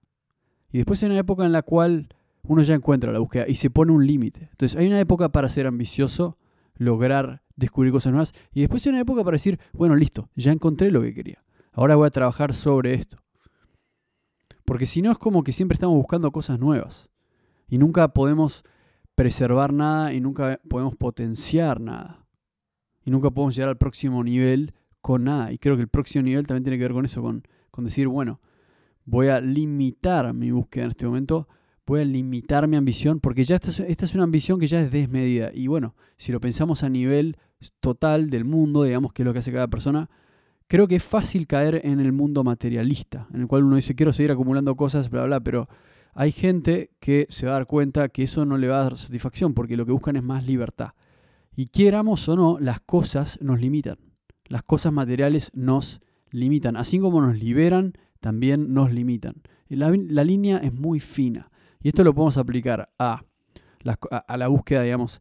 y 0.71 0.79
después 0.79 1.03
hay 1.03 1.11
una 1.11 1.19
época 1.19 1.47
en 1.47 1.53
la 1.53 1.63
cual 1.63 2.09
uno 2.43 2.63
ya 2.63 2.75
encuentra 2.75 3.13
la 3.13 3.19
búsqueda 3.19 3.47
y 3.49 3.57
se 3.57 3.71
pone 3.71 3.93
un 3.93 4.07
límite. 4.07 4.49
Entonces, 4.51 4.79
hay 4.79 4.87
una 4.87 5.01
época 5.01 5.31
para 5.31 5.49
ser 5.49 5.67
ambicioso, 5.67 6.37
lograr 6.77 7.43
descubrir 7.57 7.91
cosas 7.91 8.13
nuevas, 8.13 8.35
y 8.53 8.61
después 8.61 8.85
hay 8.85 8.91
una 8.91 9.01
época 9.01 9.25
para 9.25 9.37
decir, 9.37 9.59
bueno, 9.73 9.97
listo, 9.97 10.29
ya 10.37 10.53
encontré 10.53 10.91
lo 10.91 11.01
que 11.01 11.15
quería. 11.15 11.43
Ahora 11.77 11.95
voy 11.95 12.07
a 12.07 12.11
trabajar 12.11 12.55
sobre 12.55 12.95
esto. 12.95 13.19
Porque 14.65 14.87
si 14.87 15.03
no 15.03 15.13
es 15.13 15.19
como 15.19 15.45
que 15.45 15.53
siempre 15.53 15.75
estamos 15.75 15.95
buscando 15.95 16.33
cosas 16.33 16.59
nuevas. 16.59 17.11
Y 17.69 17.77
nunca 17.77 18.09
podemos 18.09 18.65
preservar 19.15 19.75
nada 19.75 20.15
y 20.15 20.21
nunca 20.23 20.59
podemos 20.69 20.97
potenciar 20.97 21.81
nada. 21.81 22.27
y 23.05 23.11
nunca 23.11 23.31
podemos 23.31 23.55
llegar 23.55 23.69
al 23.69 23.77
próximo 23.77 24.25
nivel 24.25 24.75
con 25.03 25.25
nada. 25.25 25.53
Y 25.53 25.59
creo 25.59 25.77
que 25.77 25.83
el 25.83 25.89
próximo 25.89 26.23
nivel 26.23 26.47
también 26.47 26.65
tiene 26.65 26.79
que 26.79 26.85
ver 26.85 26.93
con 26.93 27.05
eso, 27.05 27.23
con, 27.23 27.45
decir, 27.85 28.09
bueno, 28.09 28.41
voy 29.05 29.29
a 29.29 29.41
limitar 29.41 30.33
mi 30.33 30.51
búsqueda 30.51 30.87
en 30.87 30.91
este 30.91 31.07
momento, 31.07 31.47
voy 31.87 32.01
a 32.01 32.05
limitar 32.05 32.67
mi 32.67 32.77
ambición, 32.77 33.21
porque 33.21 33.45
ya 33.45 33.55
esta 33.55 33.69
es, 33.69 33.81
esta 33.81 34.07
es 34.07 34.15
una 34.15 34.25
ambición 34.25 34.59
que 34.59 34.67
ya 34.67 34.81
es 34.81 34.91
desmedida. 34.91 35.51
Y 35.53 35.67
bueno, 35.69 35.95
si 36.17 36.33
lo 36.33 36.41
pensamos 36.41 36.83
a 36.83 36.89
nivel 36.89 37.37
total 37.81 38.31
del 38.31 38.45
mundo, 38.47 38.83
digamos 38.83 39.13
que 39.13 39.23
es 39.23 39.27
lo 39.27 39.33
que 39.35 39.41
hace 39.41 39.53
cada 39.53 39.69
persona, 39.69 40.09
creo 40.69 40.89
que 40.89 40.97
es 40.97 41.03
fácil 41.03 41.47
caer 41.47 41.81
en 41.85 42.01
el 42.01 42.13
mundo 42.13 42.45
materialista, 42.45 43.27
en 43.33 43.43
el 43.43 43.47
cual 43.47 43.65
uno 43.65 43.77
dice, 43.77 43.95
quiero 43.95 44.13
seguir 44.13 44.31
acumulando 44.31 44.77
cosas, 44.77 45.11
bla, 45.11 45.25
bla, 45.25 45.41
pero 45.41 45.69
hay 46.15 46.33
gente 46.33 46.91
que 47.01 47.27
se 47.29 47.47
va 47.47 47.53
a 47.53 47.55
dar 47.57 47.67
cuenta 47.67 48.09
que 48.09 48.23
eso 48.23 48.45
no 48.45 48.59
le 48.59 48.69
va 48.69 48.81
a 48.81 48.85
dar 48.85 48.97
satisfacción, 48.97 49.55
porque 49.55 49.77
lo 49.77 49.87
que 49.87 49.93
buscan 49.93 50.17
es 50.17 50.23
más 50.23 50.45
libertad. 50.45 50.91
Y 51.55 51.67
quieramos 51.67 52.29
o 52.29 52.37
no, 52.37 52.59
las 52.59 52.81
cosas 52.81 53.39
nos 53.41 53.61
limitan. 53.61 53.99
Las 54.47 54.63
cosas 54.63 54.93
materiales 54.93 55.51
nos 55.55 56.01
limitan. 56.31 56.77
Así 56.77 56.99
como 56.99 57.21
nos 57.21 57.37
liberan, 57.37 57.95
también 58.21 58.75
nos 58.75 58.93
limitan. 58.93 59.43
La, 59.69 59.91
la 59.91 60.25
línea 60.25 60.59
es 60.59 60.73
muy 60.73 61.01
fina. 61.01 61.51
Y 61.83 61.89
esto 61.89 62.05
lo 62.05 62.15
podemos 62.15 62.37
aplicar 62.37 62.91
a 62.99 63.23
a 64.27 64.37
la 64.37 64.49
búsqueda, 64.49 64.83
digamos, 64.83 65.21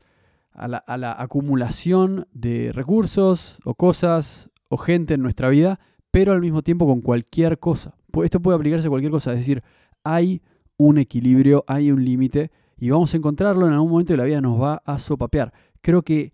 a 0.52 0.68
la, 0.68 0.78
a 0.78 0.98
la, 0.98 1.22
acumulación 1.22 2.28
de 2.32 2.72
recursos 2.72 3.60
o 3.64 3.76
cosas 3.76 4.50
gente 4.78 5.14
en 5.14 5.22
nuestra 5.22 5.50
vida, 5.50 5.80
pero 6.12 6.32
al 6.32 6.42
mismo 6.42 6.62
tiempo 6.62 6.86
con 6.86 7.02
cualquier 7.02 7.60
cosa. 7.60 7.96
Esto 8.24 8.42
puede 8.42 8.58
aplicarse 8.58 8.88
a 8.88 8.90
cualquier 8.90 9.12
cosa, 9.12 9.34
es 9.34 9.40
decir, 9.40 9.64
hay 10.04 10.42
un 10.78 10.98
equilibrio, 10.98 11.64
hay 11.68 11.92
un 11.92 12.04
límite 12.04 12.52
y 12.78 12.90
vamos 12.90 13.14
a 13.14 13.18
encontrarlo 13.18 13.68
en 13.68 13.74
algún 13.74 13.92
momento 13.92 14.14
de 14.14 14.18
la 14.18 14.26
vida 14.26 14.42
nos 14.42 14.62
va 14.62 14.82
a 14.86 15.00
sopapear. 15.00 15.54
Creo 15.82 16.02
que 16.02 16.34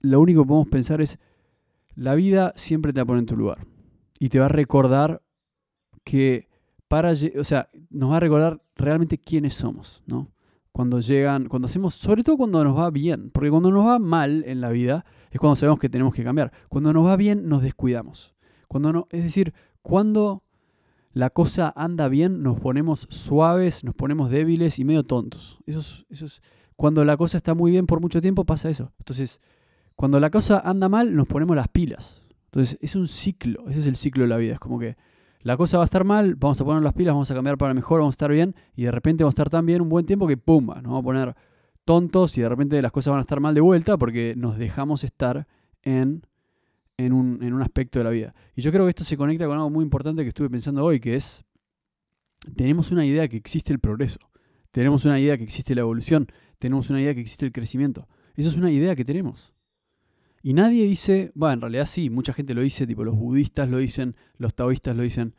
lo 0.00 0.20
único 0.20 0.42
que 0.42 0.48
podemos 0.48 0.68
pensar 0.68 1.00
es, 1.00 1.18
la 1.94 2.14
vida 2.14 2.52
siempre 2.56 2.92
te 2.92 3.00
va 3.00 3.02
a 3.02 3.06
poner 3.06 3.20
en 3.20 3.26
tu 3.26 3.36
lugar 3.36 3.66
y 4.18 4.28
te 4.28 4.38
va 4.38 4.46
a 4.46 4.48
recordar 4.48 5.22
que 6.04 6.48
para, 6.88 7.12
o 7.12 7.44
sea, 7.44 7.68
nos 7.90 8.10
va 8.10 8.16
a 8.16 8.20
recordar 8.20 8.62
realmente 8.76 9.18
quiénes 9.18 9.54
somos, 9.54 10.02
¿no? 10.06 10.30
Cuando 10.72 11.00
llegan, 11.00 11.48
cuando 11.48 11.66
hacemos, 11.66 11.94
sobre 11.94 12.24
todo 12.24 12.38
cuando 12.38 12.64
nos 12.64 12.78
va 12.78 12.90
bien, 12.90 13.30
porque 13.30 13.50
cuando 13.50 13.70
nos 13.70 13.86
va 13.86 13.98
mal 13.98 14.42
en 14.46 14.60
la 14.60 14.70
vida 14.70 15.04
es 15.30 15.38
cuando 15.38 15.56
sabemos 15.56 15.78
que 15.78 15.88
tenemos 15.88 16.14
que 16.14 16.24
cambiar. 16.24 16.50
Cuando 16.68 16.92
nos 16.92 17.06
va 17.06 17.16
bien 17.16 17.48
nos 17.48 17.62
descuidamos. 17.62 18.34
Cuando 18.68 18.92
no, 18.92 19.06
es 19.10 19.22
decir, 19.22 19.52
cuando 19.82 20.42
la 21.12 21.28
cosa 21.28 21.72
anda 21.76 22.08
bien 22.08 22.42
nos 22.42 22.58
ponemos 22.58 23.06
suaves, 23.10 23.84
nos 23.84 23.94
ponemos 23.94 24.30
débiles 24.30 24.78
y 24.78 24.84
medio 24.84 25.04
tontos. 25.04 25.58
Eso 25.66 26.04
eso 26.08 26.24
es, 26.24 26.42
cuando 26.76 27.04
la 27.04 27.16
cosa 27.16 27.36
está 27.36 27.54
muy 27.54 27.70
bien 27.70 27.86
por 27.86 28.00
mucho 28.00 28.20
tiempo 28.20 28.44
pasa 28.44 28.70
eso. 28.70 28.92
Entonces, 28.98 29.40
cuando 29.94 30.18
la 30.20 30.30
cosa 30.30 30.58
anda 30.58 30.88
mal 30.88 31.14
nos 31.14 31.28
ponemos 31.28 31.54
las 31.54 31.68
pilas. 31.68 32.22
Entonces, 32.46 32.78
es 32.80 32.96
un 32.96 33.08
ciclo, 33.08 33.68
ese 33.68 33.80
es 33.80 33.86
el 33.86 33.96
ciclo 33.96 34.24
de 34.24 34.28
la 34.28 34.36
vida. 34.36 34.54
Es 34.54 34.60
como 34.60 34.78
que 34.78 34.96
la 35.42 35.56
cosa 35.56 35.78
va 35.78 35.84
a 35.84 35.86
estar 35.86 36.04
mal, 36.04 36.36
vamos 36.36 36.60
a 36.60 36.64
poner 36.64 36.82
las 36.82 36.94
pilas, 36.94 37.14
vamos 37.14 37.30
a 37.30 37.34
cambiar 37.34 37.58
para 37.58 37.74
mejor, 37.74 38.00
vamos 38.00 38.12
a 38.12 38.16
estar 38.16 38.30
bien, 38.30 38.54
y 38.74 38.84
de 38.84 38.90
repente 38.90 39.24
vamos 39.24 39.32
a 39.32 39.36
estar 39.36 39.50
tan 39.50 39.66
bien 39.66 39.82
un 39.82 39.88
buen 39.88 40.06
tiempo 40.06 40.26
que 40.26 40.36
pumba, 40.36 40.76
nos 40.76 40.84
vamos 40.84 41.00
a 41.00 41.04
poner 41.04 41.36
tontos 41.84 42.38
y 42.38 42.42
de 42.42 42.48
repente 42.48 42.80
las 42.80 42.92
cosas 42.92 43.10
van 43.10 43.18
a 43.18 43.22
estar 43.22 43.40
mal 43.40 43.54
de 43.54 43.60
vuelta 43.60 43.96
porque 43.96 44.34
nos 44.36 44.56
dejamos 44.56 45.02
estar 45.04 45.48
en, 45.82 46.24
en, 46.96 47.12
un, 47.12 47.42
en 47.42 47.52
un 47.52 47.62
aspecto 47.62 47.98
de 47.98 48.04
la 48.04 48.10
vida. 48.10 48.34
Y 48.54 48.62
yo 48.62 48.70
creo 48.70 48.84
que 48.84 48.90
esto 48.90 49.04
se 49.04 49.16
conecta 49.16 49.46
con 49.46 49.56
algo 49.56 49.70
muy 49.70 49.82
importante 49.82 50.22
que 50.22 50.28
estuve 50.28 50.48
pensando 50.48 50.84
hoy, 50.84 51.00
que 51.00 51.16
es, 51.16 51.44
tenemos 52.54 52.92
una 52.92 53.04
idea 53.04 53.26
que 53.28 53.36
existe 53.36 53.72
el 53.72 53.80
progreso, 53.80 54.18
tenemos 54.70 55.04
una 55.04 55.18
idea 55.18 55.36
que 55.36 55.44
existe 55.44 55.74
la 55.74 55.80
evolución, 55.80 56.28
tenemos 56.58 56.88
una 56.90 57.00
idea 57.00 57.14
que 57.14 57.20
existe 57.20 57.46
el 57.46 57.52
crecimiento. 57.52 58.08
Esa 58.36 58.48
es 58.48 58.56
una 58.56 58.70
idea 58.70 58.94
que 58.94 59.04
tenemos. 59.04 59.52
Y 60.42 60.54
nadie 60.54 60.84
dice, 60.84 61.30
bueno, 61.34 61.54
en 61.54 61.60
realidad 61.60 61.86
sí, 61.86 62.10
mucha 62.10 62.32
gente 62.32 62.52
lo 62.52 62.62
dice, 62.62 62.86
tipo 62.86 63.04
los 63.04 63.16
budistas 63.16 63.68
lo 63.68 63.78
dicen, 63.78 64.16
los 64.38 64.54
taoístas 64.54 64.96
lo 64.96 65.04
dicen, 65.04 65.34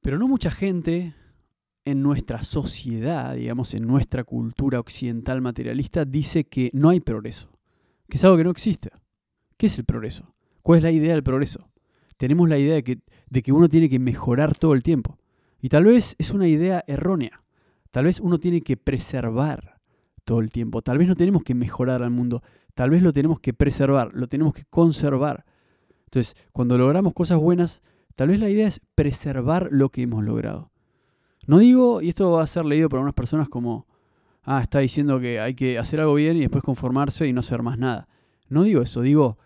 pero 0.00 0.18
no 0.18 0.28
mucha 0.28 0.50
gente 0.50 1.14
en 1.84 2.02
nuestra 2.02 2.44
sociedad, 2.44 3.34
digamos, 3.34 3.74
en 3.74 3.86
nuestra 3.86 4.22
cultura 4.22 4.78
occidental 4.78 5.40
materialista, 5.40 6.04
dice 6.04 6.44
que 6.44 6.70
no 6.72 6.90
hay 6.90 7.00
progreso, 7.00 7.50
que 8.08 8.16
es 8.16 8.24
algo 8.24 8.36
que 8.36 8.44
no 8.44 8.50
existe. 8.50 8.90
¿Qué 9.56 9.66
es 9.66 9.78
el 9.78 9.84
progreso? 9.84 10.34
¿Cuál 10.62 10.78
es 10.78 10.82
la 10.84 10.90
idea 10.92 11.14
del 11.14 11.22
progreso? 11.22 11.70
Tenemos 12.16 12.48
la 12.48 12.58
idea 12.58 12.74
de 12.74 12.84
que, 12.84 13.00
de 13.28 13.42
que 13.42 13.52
uno 13.52 13.68
tiene 13.68 13.88
que 13.88 13.98
mejorar 13.98 14.56
todo 14.56 14.74
el 14.74 14.82
tiempo. 14.82 15.18
Y 15.60 15.68
tal 15.68 15.84
vez 15.84 16.14
es 16.18 16.30
una 16.30 16.46
idea 16.46 16.84
errónea. 16.86 17.42
Tal 17.90 18.04
vez 18.04 18.20
uno 18.20 18.38
tiene 18.38 18.60
que 18.60 18.76
preservar 18.76 19.79
todo 20.24 20.40
el 20.40 20.50
tiempo. 20.50 20.82
Tal 20.82 20.98
vez 20.98 21.08
no 21.08 21.16
tenemos 21.16 21.42
que 21.42 21.54
mejorar 21.54 22.02
al 22.02 22.10
mundo. 22.10 22.42
Tal 22.74 22.90
vez 22.90 23.02
lo 23.02 23.12
tenemos 23.12 23.40
que 23.40 23.52
preservar, 23.52 24.10
lo 24.14 24.28
tenemos 24.28 24.54
que 24.54 24.64
conservar. 24.64 25.44
Entonces, 26.04 26.34
cuando 26.52 26.78
logramos 26.78 27.12
cosas 27.12 27.38
buenas, 27.38 27.82
tal 28.16 28.28
vez 28.28 28.40
la 28.40 28.48
idea 28.48 28.66
es 28.66 28.80
preservar 28.94 29.68
lo 29.70 29.90
que 29.90 30.02
hemos 30.02 30.24
logrado. 30.24 30.70
No 31.46 31.58
digo, 31.58 32.02
y 32.02 32.08
esto 32.08 32.32
va 32.32 32.42
a 32.42 32.46
ser 32.46 32.64
leído 32.64 32.88
por 32.88 32.98
algunas 32.98 33.14
personas 33.14 33.48
como, 33.48 33.86
ah, 34.42 34.60
está 34.62 34.80
diciendo 34.80 35.20
que 35.20 35.40
hay 35.40 35.54
que 35.54 35.78
hacer 35.78 36.00
algo 36.00 36.14
bien 36.14 36.36
y 36.36 36.40
después 36.40 36.62
conformarse 36.62 37.26
y 37.26 37.32
no 37.32 37.40
hacer 37.40 37.62
más 37.62 37.78
nada. 37.78 38.08
No 38.48 38.64
digo 38.64 38.82
eso, 38.82 39.02
digo, 39.02 39.38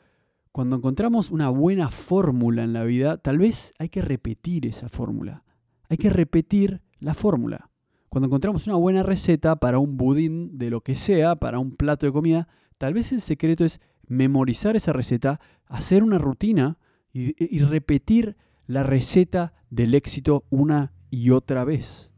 cuando 0.52 0.76
encontramos 0.76 1.30
una 1.30 1.48
buena 1.50 1.90
fórmula 1.90 2.62
en 2.62 2.72
la 2.72 2.84
vida, 2.84 3.18
tal 3.18 3.38
vez 3.38 3.74
hay 3.78 3.88
que 3.88 4.02
repetir 4.02 4.66
esa 4.66 4.88
fórmula. 4.88 5.44
Hay 5.88 5.96
que 5.96 6.10
repetir 6.10 6.80
la 7.00 7.14
fórmula. 7.14 7.70
Cuando 8.14 8.28
encontramos 8.28 8.66
una 8.68 8.76
buena 8.76 9.02
receta 9.02 9.56
para 9.56 9.80
un 9.80 9.96
budín 9.96 10.56
de 10.56 10.70
lo 10.70 10.80
que 10.80 10.94
sea, 10.94 11.34
para 11.34 11.58
un 11.58 11.74
plato 11.74 12.06
de 12.06 12.12
comida, 12.12 12.48
Tal 12.78 12.94
vez 12.94 13.12
el 13.12 13.20
secreto 13.20 13.64
es 13.64 13.80
memorizar 14.06 14.76
esa 14.76 14.92
receta, 14.92 15.40
hacer 15.66 16.02
una 16.02 16.18
rutina 16.18 16.78
y, 17.12 17.58
repetir 17.60 18.36
la 18.66 18.82
receta 18.82 19.54
del 19.70 19.94
éxito 19.94 20.44
una 20.50 20.92
y 21.10 21.30
otra 21.30 21.64
vez. 21.64 22.10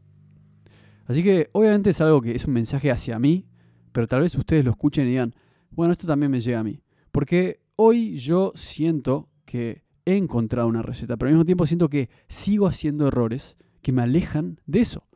Así 1.05 1.23
que 1.23 1.49
obviamente 1.51 1.91
es 1.91 2.01
algo 2.01 2.21
que 2.21 2.31
es 2.31 2.45
un 2.45 2.53
mensaje 2.53 2.91
hacia 2.91 3.19
mí, 3.19 3.47
pero 3.91 4.07
tal 4.07 4.21
vez 4.21 4.35
ustedes 4.35 4.65
lo 4.65 4.71
escuchen 4.71 5.05
y 5.05 5.11
digan, 5.11 5.35
bueno, 5.69 5.93
esto 5.93 6.07
también 6.07 6.31
me 6.31 6.41
llega 6.41 6.59
a 6.59 6.63
mí. 6.63 6.81
Porque 7.11 7.61
hoy 7.75 8.17
yo 8.17 8.51
siento 8.55 9.29
que 9.45 9.83
he 10.05 10.17
encontrado 10.17 10.67
una 10.67 10.81
receta, 10.81 11.15
pero 11.15 11.29
al 11.29 11.35
mismo 11.35 11.45
tiempo 11.45 11.65
siento 11.65 11.89
que 11.89 12.09
sigo 12.27 12.67
haciendo 12.67 13.07
errores 13.07 13.55
que 13.81 13.91
me 13.91 14.01
alejan 14.01 14.59
de 14.65 14.79
eso. 14.79 15.07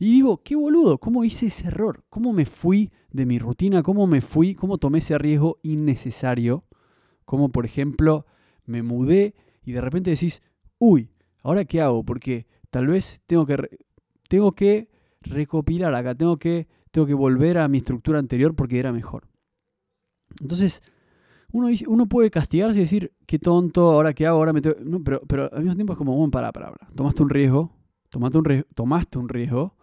Y 0.00 0.06
digo, 0.06 0.42
qué 0.42 0.56
boludo, 0.56 0.96
¿cómo 0.96 1.24
hice 1.24 1.46
ese 1.46 1.66
error? 1.66 2.04
¿Cómo 2.08 2.32
me 2.32 2.46
fui 2.46 2.90
de 3.12 3.26
mi 3.26 3.38
rutina? 3.38 3.82
¿Cómo 3.82 4.06
me 4.06 4.22
fui? 4.22 4.54
¿Cómo 4.54 4.78
tomé 4.78 5.00
ese 5.00 5.18
riesgo 5.18 5.58
innecesario? 5.62 6.64
Como 7.26 7.50
por 7.50 7.66
ejemplo, 7.66 8.24
me 8.64 8.82
mudé 8.82 9.34
y 9.62 9.72
de 9.72 9.82
repente 9.82 10.08
decís, 10.08 10.42
uy, 10.78 11.10
¿ahora 11.42 11.66
qué 11.66 11.82
hago? 11.82 12.02
Porque 12.02 12.46
tal 12.70 12.86
vez 12.86 13.20
tengo 13.26 13.44
que, 13.44 13.78
tengo 14.26 14.52
que 14.52 14.88
recopilar 15.20 15.94
acá, 15.94 16.14
tengo 16.14 16.38
que, 16.38 16.66
tengo 16.92 17.06
que 17.06 17.12
volver 17.12 17.58
a 17.58 17.68
mi 17.68 17.76
estructura 17.76 18.18
anterior 18.18 18.56
porque 18.56 18.78
era 18.78 18.92
mejor. 18.92 19.28
Entonces, 20.40 20.82
uno, 21.52 21.68
uno 21.88 22.06
puede 22.06 22.30
castigarse 22.30 22.78
y 22.78 22.82
decir, 22.84 23.12
qué 23.26 23.38
tonto, 23.38 23.90
ahora 23.90 24.14
qué 24.14 24.26
hago, 24.26 24.38
ahora 24.38 24.54
me 24.54 24.62
tengo... 24.62 24.76
No, 24.82 25.04
pero, 25.04 25.20
pero 25.26 25.52
al 25.52 25.58
mismo 25.58 25.74
tiempo 25.74 25.92
es 25.92 25.98
como, 25.98 26.16
bueno, 26.16 26.30
para, 26.30 26.52
para, 26.52 26.70
para. 26.72 26.90
Tomaste 26.94 27.22
un 27.22 27.28
riesgo, 27.28 27.70
tomaste 28.08 28.38
un, 28.38 28.66
tomaste 28.74 29.18
un 29.18 29.28
riesgo, 29.28 29.76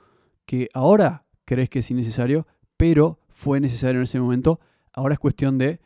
que 0.47 0.69
ahora 0.73 1.25
crees 1.45 1.69
que 1.69 1.79
es 1.79 1.91
innecesario, 1.91 2.47
pero 2.77 3.19
fue 3.27 3.59
necesario 3.59 3.99
en 3.99 4.05
ese 4.05 4.19
momento. 4.19 4.59
Ahora 4.93 5.13
es 5.13 5.19
cuestión 5.19 5.59
de 5.59 5.79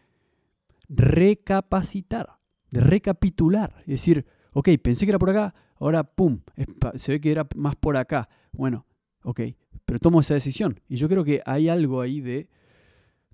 recapacitar, 0.88 2.38
de 2.70 2.80
recapitular. 2.80 3.75
Es 3.80 3.88
decir, 3.88 4.25
ok, 4.53 4.70
pensé 4.82 5.06
que 5.06 5.12
era 5.12 5.20
por 5.20 5.32
acá, 5.32 5.53
ahora 5.80 6.03
pum, 6.03 6.39
se 6.96 7.13
ve 7.13 7.20
que 7.20 7.32
era 7.32 7.48
más 7.56 7.75
por 7.75 7.98
acá. 7.98 8.30
Bueno, 8.51 8.86
ok, 9.24 9.41
pero 9.84 10.00
tomo 10.00 10.22
esa 10.22 10.36
decisión. 10.36 10.80
Y 10.88 10.96
yo 10.96 11.10
creo 11.10 11.25
que 11.25 11.41
hay 11.46 11.68
algo 11.68 12.00
ahí 12.00 12.22
de, 12.22 12.48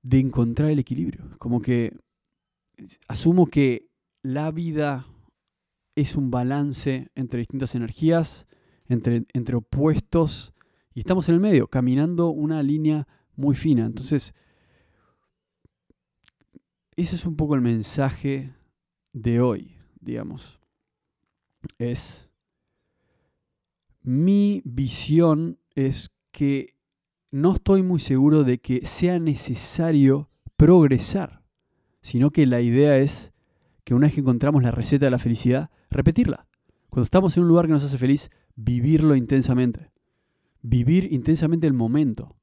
de 0.01 0.19
encontrar 0.19 0.69
el 0.69 0.79
equilibrio. 0.79 1.25
Como 1.38 1.62
que 1.62 1.93
asumo 3.10 3.48
que 3.48 3.89
la 4.24 4.50
vida 4.51 5.05
es 5.96 6.15
un 6.15 6.31
balance 6.31 7.10
entre 7.15 7.39
distintas 7.39 7.75
energías, 7.75 8.48
entre, 8.88 9.25
entre 9.34 9.57
opuestos 9.57 10.53
y 10.98 11.01
estamos 11.01 11.30
en 11.30 11.36
el 11.36 11.42
medio, 11.42 11.68
caminando 11.68 12.30
una 12.30 12.63
línea 12.63 13.08
muy 13.36 13.54
fina. 13.54 13.86
Entonces, 13.86 14.34
ese 16.96 17.13
es 17.13 17.24
un 17.27 17.36
poco 17.36 17.54
el 17.54 17.62
mensaje 17.62 18.56
de 19.13 19.39
hoy, 19.39 19.77
digamos. 20.00 20.60
Es 21.77 22.32
mi 24.01 24.63
visión 24.66 25.60
es 25.75 26.10
que 26.32 26.74
no 27.32 27.54
estoy 27.54 27.84
muy 27.84 28.00
seguro 28.00 28.44
de 28.44 28.58
que 28.58 28.84
sea 28.88 29.20
necesario 29.20 30.32
progresar, 30.56 31.44
sino 32.01 32.32
que 32.32 32.48
la 32.48 32.62
idea 32.62 32.98
es 32.98 33.34
que 33.84 33.94
una 33.94 34.08
vez 34.08 34.16
que 34.16 34.22
encontramos 34.22 34.63
la 34.63 34.72
receta 34.72 35.06
de 35.06 35.12
la 35.12 35.20
felicidad, 35.20 35.70
repetirla. 35.92 36.48
Cuando 36.89 37.04
estamos 37.04 37.38
en 37.38 37.44
un 37.44 37.50
lugar 37.50 37.68
que 37.68 37.74
nos 37.74 37.84
hace 37.84 38.00
feliz, 38.00 38.32
vivirlo 38.56 39.16
intensamente 39.16 39.92
vivir 40.61 41.11
intensamente 41.11 41.67
el 41.67 41.73
momento, 41.73 42.35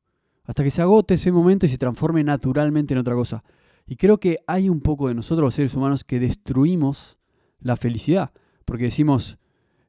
hasta 0.44 0.62
que 0.62 0.70
se 0.70 0.82
agote 0.82 1.14
ese 1.14 1.32
momento 1.32 1.66
y 1.66 1.68
se 1.68 1.78
transforme 1.78 2.22
naturalmente 2.24 2.94
en 2.94 2.98
otra 2.98 3.14
cosa. 3.14 3.44
Y 3.86 3.96
creo 3.96 4.18
que 4.18 4.38
hay 4.46 4.68
un 4.68 4.80
poco 4.80 5.08
de 5.08 5.14
nosotros 5.14 5.46
los 5.46 5.54
seres 5.54 5.74
humanos 5.74 6.04
que 6.04 6.20
destruimos 6.20 7.18
la 7.60 7.76
felicidad, 7.76 8.32
porque 8.64 8.84
decimos, 8.84 9.38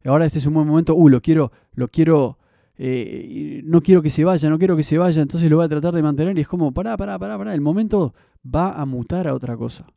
ahora 0.03 0.25
este 0.25 0.39
es 0.39 0.45
un 0.45 0.53
buen 0.53 0.67
momento, 0.67 0.95
uh, 0.95 1.09
lo 1.09 1.21
quiero, 1.21 1.51
lo 1.73 1.87
quiero, 1.87 2.39
eh, 2.77 3.61
no 3.65 3.81
quiero 3.81 4.01
que 4.01 4.09
se 4.09 4.23
vaya, 4.23 4.49
no 4.49 4.57
quiero 4.57 4.75
que 4.75 4.83
se 4.83 4.97
vaya, 4.97 5.21
entonces 5.21 5.49
lo 5.49 5.57
voy 5.57 5.65
a 5.65 5.69
tratar 5.69 5.93
de 5.93 6.03
mantener 6.03 6.37
y 6.37 6.41
es 6.41 6.47
como, 6.47 6.73
pará, 6.73 6.97
pará, 6.97 7.17
pará, 7.19 7.37
pará, 7.37 7.53
el 7.53 7.61
momento 7.61 8.13
va 8.43 8.71
a 8.71 8.85
mutar 8.85 9.27
a 9.27 9.33
otra 9.33 9.55
cosa. 9.55 9.87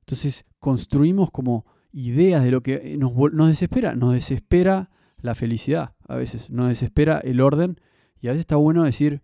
Entonces 0.00 0.44
construimos 0.58 1.30
como 1.30 1.64
ideas 1.92 2.44
de 2.44 2.50
lo 2.50 2.62
que 2.62 2.96
nos, 2.98 3.12
nos 3.32 3.48
desespera, 3.48 3.94
nos 3.94 4.12
desespera 4.12 4.90
la 5.24 5.34
felicidad 5.34 5.94
a 6.06 6.16
veces, 6.16 6.50
nos 6.50 6.68
desespera 6.68 7.18
el 7.18 7.40
orden 7.40 7.80
y 8.20 8.28
a 8.28 8.32
veces 8.32 8.40
está 8.40 8.56
bueno 8.56 8.84
decir 8.84 9.22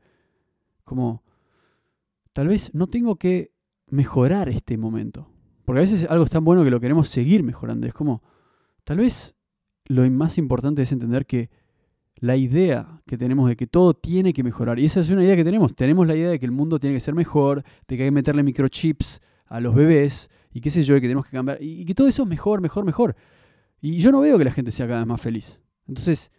como, 0.83 1.23
tal 2.33 2.49
vez 2.49 2.75
no 2.75 2.87
tengo 2.87 3.16
que 3.16 3.52
mejorar 3.87 4.49
este 4.49 4.78
momento, 4.78 5.28
porque 5.66 5.80
a 5.80 5.83
veces 5.83 6.07
algo 6.09 6.25
es 6.25 6.30
tan 6.30 6.42
bueno 6.42 6.64
que 6.64 6.71
lo 6.71 6.80
queremos 6.80 7.09
seguir 7.09 7.42
mejorando, 7.42 7.87
es 7.87 7.92
como, 7.92 8.23
tal 8.85 8.97
vez 8.97 9.35
lo 9.85 10.11
más 10.11 10.38
importante 10.38 10.80
es 10.80 10.90
entender 10.90 11.26
que 11.26 11.50
la 12.16 12.35
idea 12.35 13.02
que 13.07 13.19
tenemos 13.19 13.47
de 13.50 13.57
que 13.57 13.66
todo 13.66 13.92
tiene 13.92 14.33
que 14.33 14.42
mejorar, 14.42 14.78
y 14.78 14.87
esa 14.87 15.00
es 15.00 15.11
una 15.11 15.23
idea 15.23 15.37
que 15.37 15.45
tenemos, 15.45 15.76
tenemos 15.76 16.07
la 16.07 16.14
idea 16.14 16.30
de 16.30 16.38
que 16.38 16.47
el 16.47 16.52
mundo 16.52 16.80
tiene 16.80 16.97
que 16.97 17.00
ser 17.00 17.14
mejor, 17.14 17.62
de 17.87 17.97
que 17.99 18.04
hay 18.04 18.09
que 18.09 18.12
meterle 18.12 18.42
microchips 18.42 19.21
a 19.45 19.61
los 19.61 19.75
bebés, 19.75 20.30
y 20.50 20.62
qué 20.62 20.71
sé 20.71 20.83
yo, 20.83 20.97
y 20.97 21.02
que 21.02 21.09
tenemos 21.09 21.26
que 21.26 21.33
cambiar, 21.33 21.62
y 21.62 21.85
que 21.85 21.95
todo 21.95 22.09
eso 22.09 22.23
es 22.23 22.28
mejor, 22.28 22.62
mejor, 22.62 22.87
mejor. 22.87 23.16
Y 23.83 23.99
yo 23.99 24.11
no 24.11 24.21
veo 24.21 24.38
que 24.38 24.45
la 24.45 24.52
gente 24.52 24.71
sea 24.71 24.87
cada 24.87 25.00
vez 25.00 25.07
más 25.07 25.21
feliz. 25.21 25.61
Entonces, 25.90 26.30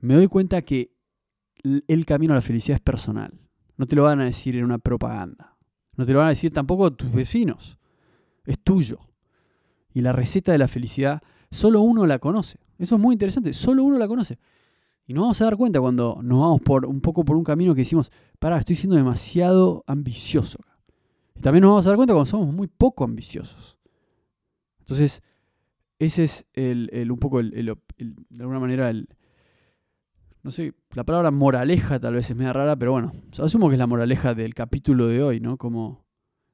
me 0.00 0.14
doy 0.14 0.26
cuenta 0.26 0.62
que 0.62 0.92
el 1.62 2.04
camino 2.04 2.32
a 2.32 2.36
la 2.36 2.42
felicidad 2.42 2.74
es 2.74 2.82
personal. 2.82 3.32
No 3.76 3.86
te 3.86 3.94
lo 3.94 4.02
van 4.02 4.20
a 4.20 4.24
decir 4.24 4.56
en 4.56 4.64
una 4.64 4.78
propaganda. 4.78 5.56
No 5.96 6.04
te 6.04 6.12
lo 6.12 6.18
van 6.18 6.26
a 6.26 6.30
decir 6.30 6.52
tampoco 6.52 6.92
tus 6.92 7.12
vecinos. 7.12 7.78
Es 8.44 8.58
tuyo. 8.58 8.98
Y 9.94 10.00
la 10.00 10.12
receta 10.12 10.50
de 10.50 10.58
la 10.58 10.66
felicidad, 10.66 11.22
solo 11.52 11.80
uno 11.80 12.06
la 12.06 12.18
conoce. 12.18 12.58
Eso 12.76 12.96
es 12.96 13.00
muy 13.00 13.12
interesante. 13.12 13.52
Solo 13.52 13.84
uno 13.84 13.98
la 13.98 14.08
conoce. 14.08 14.40
Y 15.06 15.14
nos 15.14 15.22
vamos 15.22 15.40
a 15.42 15.44
dar 15.44 15.56
cuenta 15.56 15.80
cuando 15.80 16.18
nos 16.20 16.40
vamos 16.40 16.60
por 16.62 16.84
un 16.84 17.00
poco 17.00 17.24
por 17.24 17.36
un 17.36 17.44
camino 17.44 17.76
que 17.76 17.82
decimos, 17.82 18.10
pará, 18.40 18.58
estoy 18.58 18.74
siendo 18.74 18.96
demasiado 18.96 19.84
ambicioso. 19.86 20.58
Y 21.36 21.40
también 21.40 21.62
nos 21.62 21.70
vamos 21.70 21.86
a 21.86 21.90
dar 21.90 21.96
cuenta 21.96 22.14
cuando 22.14 22.28
somos 22.28 22.52
muy 22.52 22.66
poco 22.66 23.04
ambiciosos. 23.04 23.78
Entonces, 24.80 25.22
ese 25.98 26.24
es 26.24 26.46
el, 26.54 27.10
un 27.10 27.18
poco, 27.18 27.40
el, 27.40 27.50
de 27.50 28.42
alguna 28.42 28.60
manera, 28.60 28.90
el, 28.90 29.08
no 30.42 30.50
sé, 30.50 30.74
la 30.92 31.04
palabra 31.04 31.30
moraleja 31.30 31.98
tal 31.98 32.14
vez 32.14 32.30
es 32.30 32.36
media 32.36 32.52
rara, 32.52 32.76
pero 32.76 32.92
bueno, 32.92 33.12
asumo 33.38 33.68
que 33.68 33.74
es 33.74 33.78
la 33.78 33.86
moraleja 33.86 34.34
del 34.34 34.54
capítulo 34.54 35.06
de 35.08 35.22
hoy, 35.22 35.40
¿no? 35.40 35.56
Como 35.56 36.06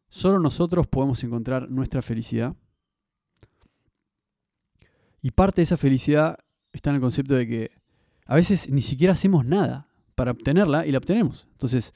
solo 0.09 0.39
nosotros 0.39 0.87
podemos 0.87 1.23
encontrar 1.25 1.71
nuestra 1.71 2.01
felicidad. 2.01 2.57
Y 5.21 5.31
parte 5.31 5.57
de 5.57 5.65
esa 5.65 5.77
felicidad 5.77 6.39
está 6.73 6.91
en 6.91 6.97
el 6.97 7.03
concepto 7.03 7.35
de 7.35 7.47
que 7.47 7.71
a 8.27 8.35
veces 8.35 8.69
ni 8.71 8.81
siquiera 8.81 9.13
hacemos 9.13 9.45
nada 9.45 9.89
para 10.15 10.31
obtenerla 10.31 10.87
y 10.87 10.93
la 10.93 10.99
obtenemos. 10.99 11.49
Entonces, 11.53 11.93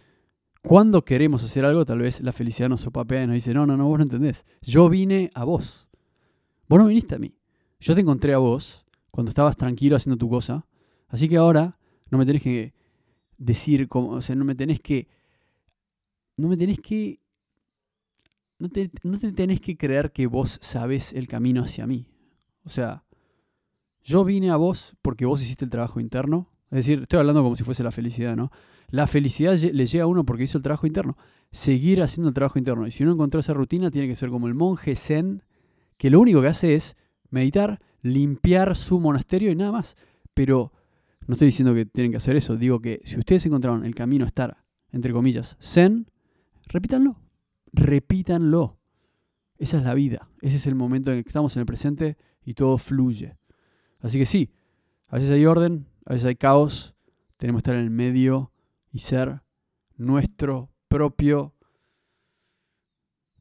cuando 0.62 1.04
queremos 1.04 1.44
hacer 1.44 1.64
algo, 1.64 1.84
tal 1.84 1.98
vez 1.98 2.20
la 2.20 2.32
felicidad 2.32 2.68
nos 2.68 2.82
sopapea 2.82 3.22
y 3.22 3.26
nos 3.26 3.34
dice, 3.34 3.54
no, 3.54 3.66
no, 3.66 3.76
no, 3.76 3.86
vos 3.86 3.98
no 3.98 4.04
entendés. 4.04 4.44
Yo 4.62 4.88
vine 4.88 5.30
a 5.34 5.44
vos. 5.44 5.88
Vos 6.68 6.78
no 6.78 6.86
viniste 6.86 7.14
a 7.14 7.18
mí. 7.18 7.37
Yo 7.80 7.94
te 7.94 8.00
encontré 8.00 8.34
a 8.34 8.38
vos 8.38 8.84
cuando 9.10 9.30
estabas 9.30 9.56
tranquilo 9.56 9.96
haciendo 9.96 10.18
tu 10.18 10.28
cosa. 10.28 10.66
Así 11.08 11.28
que 11.28 11.36
ahora 11.36 11.78
no 12.10 12.18
me 12.18 12.26
tenés 12.26 12.42
que 12.42 12.74
decir 13.36 13.88
cómo, 13.88 14.10
o 14.10 14.20
sea, 14.20 14.36
no 14.36 14.44
me 14.44 14.54
tenés 14.54 14.80
que, 14.80 15.08
no 16.36 16.48
me 16.48 16.56
tenés 16.56 16.80
que, 16.80 17.20
no 18.58 18.68
te, 18.68 18.90
no 19.02 19.18
te 19.18 19.32
tenés 19.32 19.60
que 19.60 19.76
creer 19.76 20.12
que 20.12 20.26
vos 20.26 20.58
sabés 20.60 21.12
el 21.12 21.28
camino 21.28 21.62
hacia 21.62 21.86
mí. 21.86 22.06
O 22.64 22.68
sea, 22.68 23.04
yo 24.02 24.24
vine 24.24 24.50
a 24.50 24.56
vos 24.56 24.96
porque 25.02 25.26
vos 25.26 25.40
hiciste 25.40 25.64
el 25.64 25.70
trabajo 25.70 26.00
interno. 26.00 26.50
Es 26.70 26.78
decir, 26.78 27.02
estoy 27.02 27.20
hablando 27.20 27.42
como 27.42 27.56
si 27.56 27.64
fuese 27.64 27.82
la 27.82 27.90
felicidad, 27.90 28.36
¿no? 28.36 28.50
La 28.88 29.06
felicidad 29.06 29.56
le 29.56 29.86
llega 29.86 30.04
a 30.04 30.06
uno 30.06 30.24
porque 30.24 30.44
hizo 30.44 30.58
el 30.58 30.64
trabajo 30.64 30.86
interno. 30.86 31.16
Seguir 31.50 32.02
haciendo 32.02 32.28
el 32.28 32.34
trabajo 32.34 32.58
interno. 32.58 32.86
Y 32.86 32.90
si 32.90 33.04
uno 33.04 33.12
encontró 33.12 33.40
esa 33.40 33.54
rutina, 33.54 33.90
tiene 33.90 34.08
que 34.08 34.16
ser 34.16 34.30
como 34.30 34.48
el 34.48 34.54
monje 34.54 34.96
zen, 34.96 35.42
que 35.96 36.10
lo 36.10 36.20
único 36.20 36.40
que 36.42 36.48
hace 36.48 36.74
es 36.74 36.96
meditar, 37.30 37.80
limpiar 38.02 38.76
su 38.76 39.00
monasterio 39.00 39.50
y 39.50 39.56
nada 39.56 39.72
más. 39.72 39.96
Pero 40.34 40.72
no 41.26 41.32
estoy 41.32 41.46
diciendo 41.46 41.74
que 41.74 41.84
tienen 41.84 42.10
que 42.10 42.16
hacer 42.16 42.36
eso, 42.36 42.56
digo 42.56 42.80
que 42.80 43.00
si 43.04 43.18
ustedes 43.18 43.44
encontraron 43.46 43.84
el 43.84 43.94
camino 43.94 44.24
a 44.24 44.28
estar, 44.28 44.56
entre 44.90 45.12
comillas, 45.12 45.56
zen, 45.60 46.10
repítanlo, 46.66 47.20
repítanlo. 47.72 48.78
Esa 49.58 49.78
es 49.78 49.82
la 49.82 49.94
vida, 49.94 50.30
ese 50.40 50.56
es 50.56 50.66
el 50.66 50.74
momento 50.74 51.12
en 51.12 51.22
que 51.22 51.28
estamos 51.28 51.56
en 51.56 51.60
el 51.60 51.66
presente 51.66 52.16
y 52.44 52.54
todo 52.54 52.78
fluye. 52.78 53.36
Así 54.00 54.18
que 54.18 54.24
sí, 54.24 54.52
a 55.08 55.16
veces 55.16 55.30
hay 55.30 55.44
orden, 55.44 55.86
a 56.06 56.14
veces 56.14 56.26
hay 56.26 56.36
caos, 56.36 56.94
tenemos 57.36 57.60
que 57.60 57.70
estar 57.70 57.74
en 57.74 57.84
el 57.84 57.90
medio 57.90 58.52
y 58.92 59.00
ser 59.00 59.42
nuestro 59.96 60.70
propio 60.88 61.54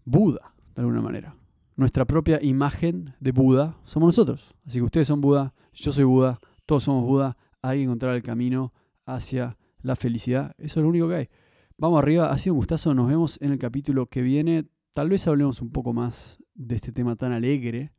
Buda, 0.04 0.54
de 0.76 0.82
alguna 0.82 1.02
manera. 1.02 1.37
Nuestra 1.78 2.06
propia 2.06 2.40
imagen 2.42 3.14
de 3.20 3.32
Buda 3.32 3.78
somos 3.84 4.08
nosotros. 4.08 4.56
Así 4.66 4.80
que 4.80 4.84
ustedes 4.84 5.08
son 5.08 5.22
Buda, 5.22 5.54
yo 5.74 5.92
soy 5.92 6.06
Buda, 6.06 6.40
todos 6.66 6.84
somos 6.84 7.06
Buda 7.06 7.38
hay 7.62 7.80
que 7.80 7.84
encontrar 7.84 8.16
el 8.16 8.24
camino 8.24 8.74
hacia 9.06 9.58
la 9.82 9.96
felicidad. 9.96 10.56
Eso 10.58 10.80
es 10.80 10.84
lo 10.84 10.90
único 10.90 11.08
que 11.08 11.16
hay. 11.16 11.30
Vamos 11.78 12.02
arriba, 12.02 12.32
ha 12.32 12.38
sido 12.40 12.56
un 12.56 12.60
gustazo, 12.60 12.96
nos 12.96 13.08
vemos 13.08 13.40
en 13.42 13.52
el 13.52 13.60
capítulo 13.60 14.08
que 14.08 14.24
viene. 14.24 14.66
Tal 14.94 15.10
vez 15.10 15.28
hablemos 15.28 15.62
un 15.62 15.70
poco 15.70 15.94
más 15.94 16.44
de 16.56 16.76
este 16.76 16.92
tema 16.92 17.16
tan 17.16 17.32
alegre 17.32 17.92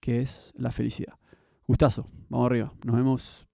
que 0.00 0.20
es 0.20 0.54
la 0.56 0.70
felicidad. 0.70 1.14
Gustazo, 1.66 2.08
vamos 2.30 2.46
arriba, 2.46 2.72
nos 2.84 2.96
vemos. 2.96 3.46